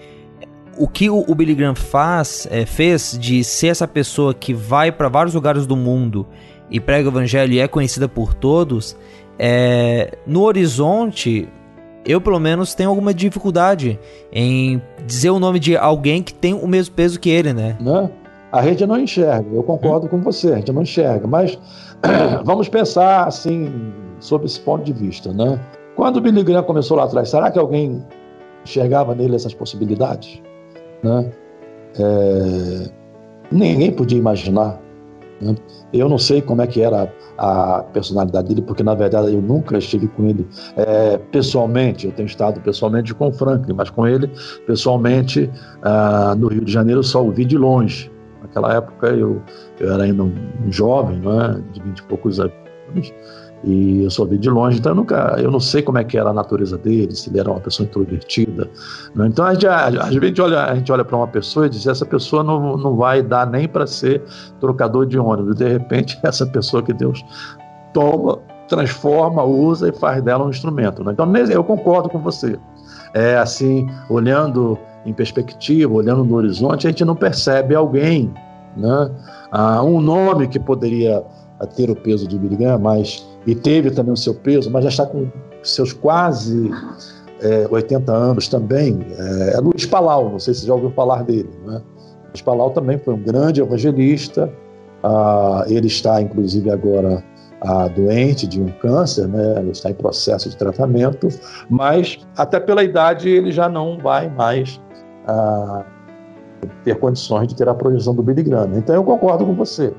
[0.77, 4.91] o que o, o Billy Graham faz, é, fez de ser essa pessoa que vai
[4.91, 6.27] para vários lugares do mundo
[6.69, 8.97] e prega o evangelho e é conhecida por todos,
[9.37, 11.47] é, no horizonte
[12.05, 13.99] eu pelo menos tenho alguma dificuldade
[14.31, 17.77] em dizer o nome de alguém que tem o mesmo peso que ele, né?
[17.79, 18.09] Né?
[18.51, 21.57] A gente não enxerga, eu concordo com você, a gente não enxerga, mas
[22.43, 25.59] vamos pensar assim, sob esse ponto de vista, né?
[25.95, 28.03] Quando o Billy Graham começou lá atrás, será que alguém
[28.65, 30.41] enxergava nele essas possibilidades?
[31.03, 31.31] Né?
[31.99, 32.89] É...
[33.51, 34.79] Ninguém podia imaginar.
[35.41, 35.55] Né?
[35.93, 39.77] Eu não sei como é que era a personalidade dele, porque na verdade eu nunca
[39.77, 40.47] estive com ele
[40.77, 42.05] é, pessoalmente.
[42.05, 44.29] Eu tenho estado pessoalmente com o Franklin, mas com ele
[44.65, 45.49] pessoalmente
[45.81, 48.11] ah, no Rio de Janeiro só o vi de longe.
[48.41, 49.41] Naquela época eu,
[49.79, 50.33] eu era ainda um,
[50.69, 51.61] jovem, não é?
[51.73, 52.53] de vinte e poucos anos.
[53.63, 56.17] E eu só vi de longe, então eu nunca, eu não sei como é que
[56.17, 58.67] era a natureza dele, se ele era uma pessoa introvertida.
[59.13, 59.27] Né?
[59.27, 62.43] Então a gente, às vezes a gente olha, para uma pessoa e diz: essa pessoa
[62.43, 64.23] não, não vai dar nem para ser
[64.59, 65.55] trocador de ônibus.
[65.55, 67.23] De repente, essa pessoa que Deus
[67.93, 71.03] toma, transforma, usa e faz dela um instrumento.
[71.03, 71.11] Né?
[71.11, 72.57] Então eu concordo com você.
[73.13, 78.33] É assim, olhando em perspectiva, olhando no horizonte, a gente não percebe alguém,
[78.77, 79.11] né?
[79.51, 81.23] Ah, um nome que poderia
[81.75, 85.05] ter o peso de Billy mas e teve também o seu peso, mas já está
[85.05, 85.27] com
[85.63, 86.71] seus quase
[87.41, 88.99] é, 80 anos também.
[89.17, 91.49] É, é Luiz Palau, não sei se já ouviu falar dele.
[91.65, 91.81] Né?
[92.27, 94.51] Luiz Palau também foi um grande evangelista.
[95.03, 97.23] Ah, ele está, inclusive, agora
[97.61, 99.59] ah, doente de um câncer, né?
[99.59, 101.27] ele está em processo de tratamento,
[101.69, 104.79] mas até pela idade ele já não vai mais
[105.27, 105.83] ah,
[106.83, 108.77] ter condições de ter a projeção do Billy Graham.
[108.77, 109.93] Então eu concordo com você.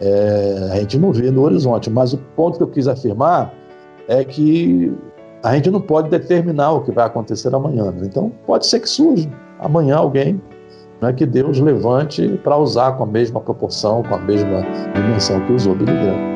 [0.00, 3.52] É, a gente não vê no horizonte, mas o ponto que eu quis afirmar
[4.08, 4.92] é que
[5.42, 7.90] a gente não pode determinar o que vai acontecer amanhã.
[7.90, 8.02] Né?
[8.04, 9.28] Então, pode ser que surja
[9.60, 10.40] amanhã alguém
[11.00, 14.62] né, que Deus levante para usar com a mesma proporção, com a mesma
[14.94, 16.35] dimensão que usou Billy Graham.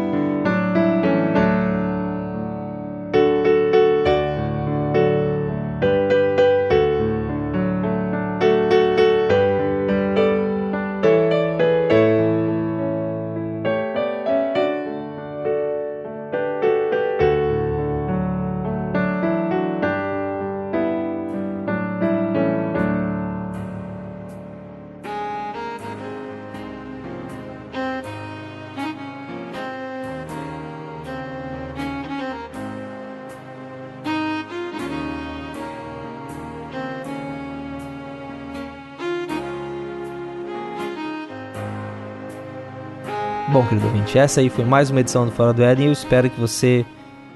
[44.18, 46.84] Essa aí foi mais uma edição do Fora do Éden eu espero que você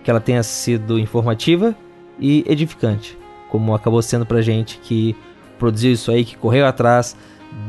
[0.02, 1.74] que ela tenha sido informativa
[2.18, 3.16] e edificante,
[3.48, 5.16] como acabou sendo pra gente que
[5.58, 7.16] produziu isso aí, que correu atrás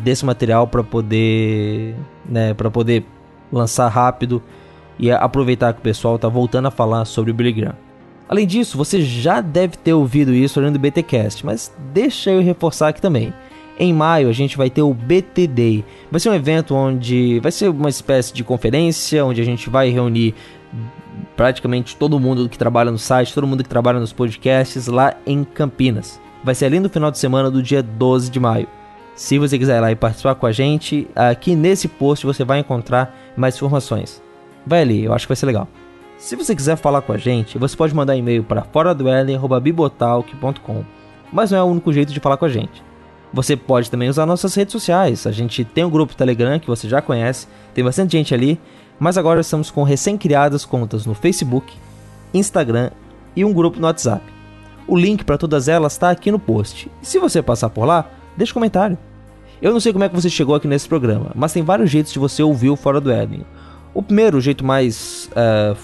[0.03, 1.95] desse material para poder,
[2.25, 3.05] né, para poder
[3.51, 4.41] lançar rápido
[4.97, 7.75] e aproveitar que o pessoal tá voltando a falar sobre o Billy Graham.
[8.27, 12.89] Além disso, você já deve ter ouvido isso olhando o BTcast, mas deixa eu reforçar
[12.89, 13.31] aqui também.
[13.77, 15.85] Em maio a gente vai ter o BT Day.
[16.09, 19.89] Vai ser um evento onde vai ser uma espécie de conferência onde a gente vai
[19.89, 20.33] reunir
[21.35, 25.43] praticamente todo mundo que trabalha no site, todo mundo que trabalha nos podcasts lá em
[25.43, 26.19] Campinas.
[26.43, 28.67] Vai ser ali no final de semana do dia 12 de maio.
[29.15, 32.59] Se você quiser ir lá e participar com a gente, aqui nesse post você vai
[32.59, 34.21] encontrar mais informações.
[34.65, 35.67] Vai ali, eu acho que vai ser legal.
[36.17, 39.05] Se você quiser falar com a gente, você pode mandar e-mail para fora do
[41.31, 42.83] mas não é o único jeito de falar com a gente.
[43.33, 45.27] Você pode também usar nossas redes sociais.
[45.27, 48.59] A gente tem um grupo Telegram que você já conhece, tem bastante gente ali,
[48.99, 51.73] mas agora estamos com recém-criadas contas no Facebook,
[52.33, 52.91] Instagram
[53.35, 54.23] e um grupo no WhatsApp.
[54.87, 56.89] O link para todas elas está aqui no post.
[57.01, 58.97] E se você passar por lá, deixa um comentário.
[59.61, 62.13] Eu não sei como é que você chegou aqui nesse programa, mas tem vários jeitos
[62.13, 63.45] de você ouvir o Fora do Éden.
[63.93, 65.77] O primeiro, o jeito mais uh,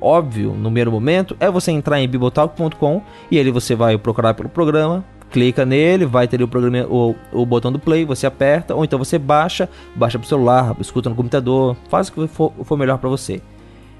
[0.00, 4.48] óbvio no primeiro momento, é você entrar em bibotalk.com e ali você vai procurar pelo
[4.48, 8.84] programa, clica nele, vai ter o, programa, o, o botão do play, você aperta, ou
[8.84, 12.76] então você baixa, baixa para o celular, escuta no computador, faz o que for, for
[12.76, 13.40] melhor para você.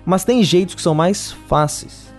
[0.04, 2.10] Mas tem jeitos que são mais fáceis.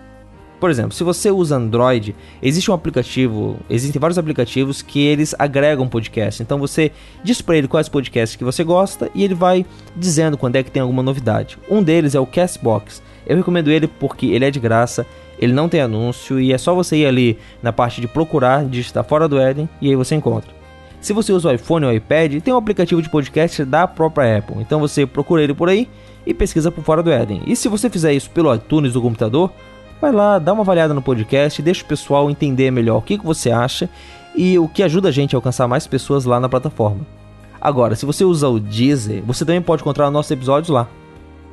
[0.62, 5.88] Por exemplo, se você usa Android, existe um aplicativo, existem vários aplicativos que eles agregam
[5.88, 6.44] podcast.
[6.44, 6.92] Então você
[7.24, 9.66] diz para ele quais podcasts que você gosta e ele vai
[9.98, 11.58] dizendo quando é que tem alguma novidade.
[11.68, 13.02] Um deles é o Castbox.
[13.32, 15.06] Eu recomendo ele porque ele é de graça,
[15.40, 19.06] ele não tem anúncio e é só você ir ali na parte de procurar, digitar
[19.06, 20.52] fora do Eden e aí você encontra.
[21.00, 24.40] Se você usa o iPhone ou o iPad, tem um aplicativo de podcast da própria
[24.40, 24.58] Apple.
[24.60, 25.88] Então você procura ele por aí
[26.28, 27.42] e pesquisa por fora do Eden.
[27.48, 29.50] E se você fizer isso pelo iTunes do computador,
[30.02, 33.26] vai lá, dá uma avaliada no podcast, deixa o pessoal entender melhor o que, que
[33.26, 33.90] você acha
[34.36, 37.08] e o que ajuda a gente a alcançar mais pessoas lá na plataforma.
[37.62, 40.90] Agora, se você usa o Deezer, você também pode encontrar nossos episódios lá.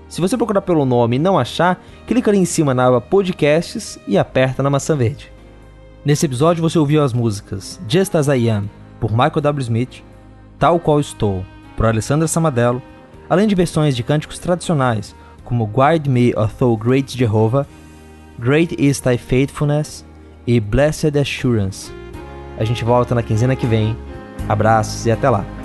[0.09, 3.98] Se você procurar pelo nome e não achar, clica ali em cima na aba Podcasts
[4.06, 5.30] e aperta na maçã verde.
[6.05, 9.62] Nesse episódio você ouviu as músicas Just As I Am, por Michael W.
[9.62, 10.02] Smith,
[10.59, 11.44] Tal Qual Estou,
[11.76, 12.82] por Alessandra Samadello,
[13.28, 15.14] além de versões de cânticos tradicionais,
[15.44, 17.66] como Guide Me, O Thou Great Jehovah,
[18.39, 20.05] Great Is Thy Faithfulness
[20.47, 21.93] e Blessed Assurance.
[22.56, 23.97] A gente volta na quinzena que vem.
[24.48, 25.57] Abraços e até lá!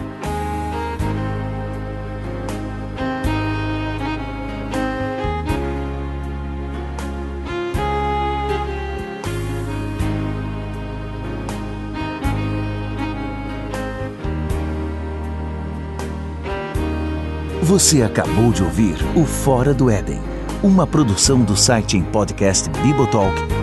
[17.73, 20.21] Você acabou de ouvir o Fora do Éden,
[20.61, 23.62] uma produção do site em podcast Bibotalk.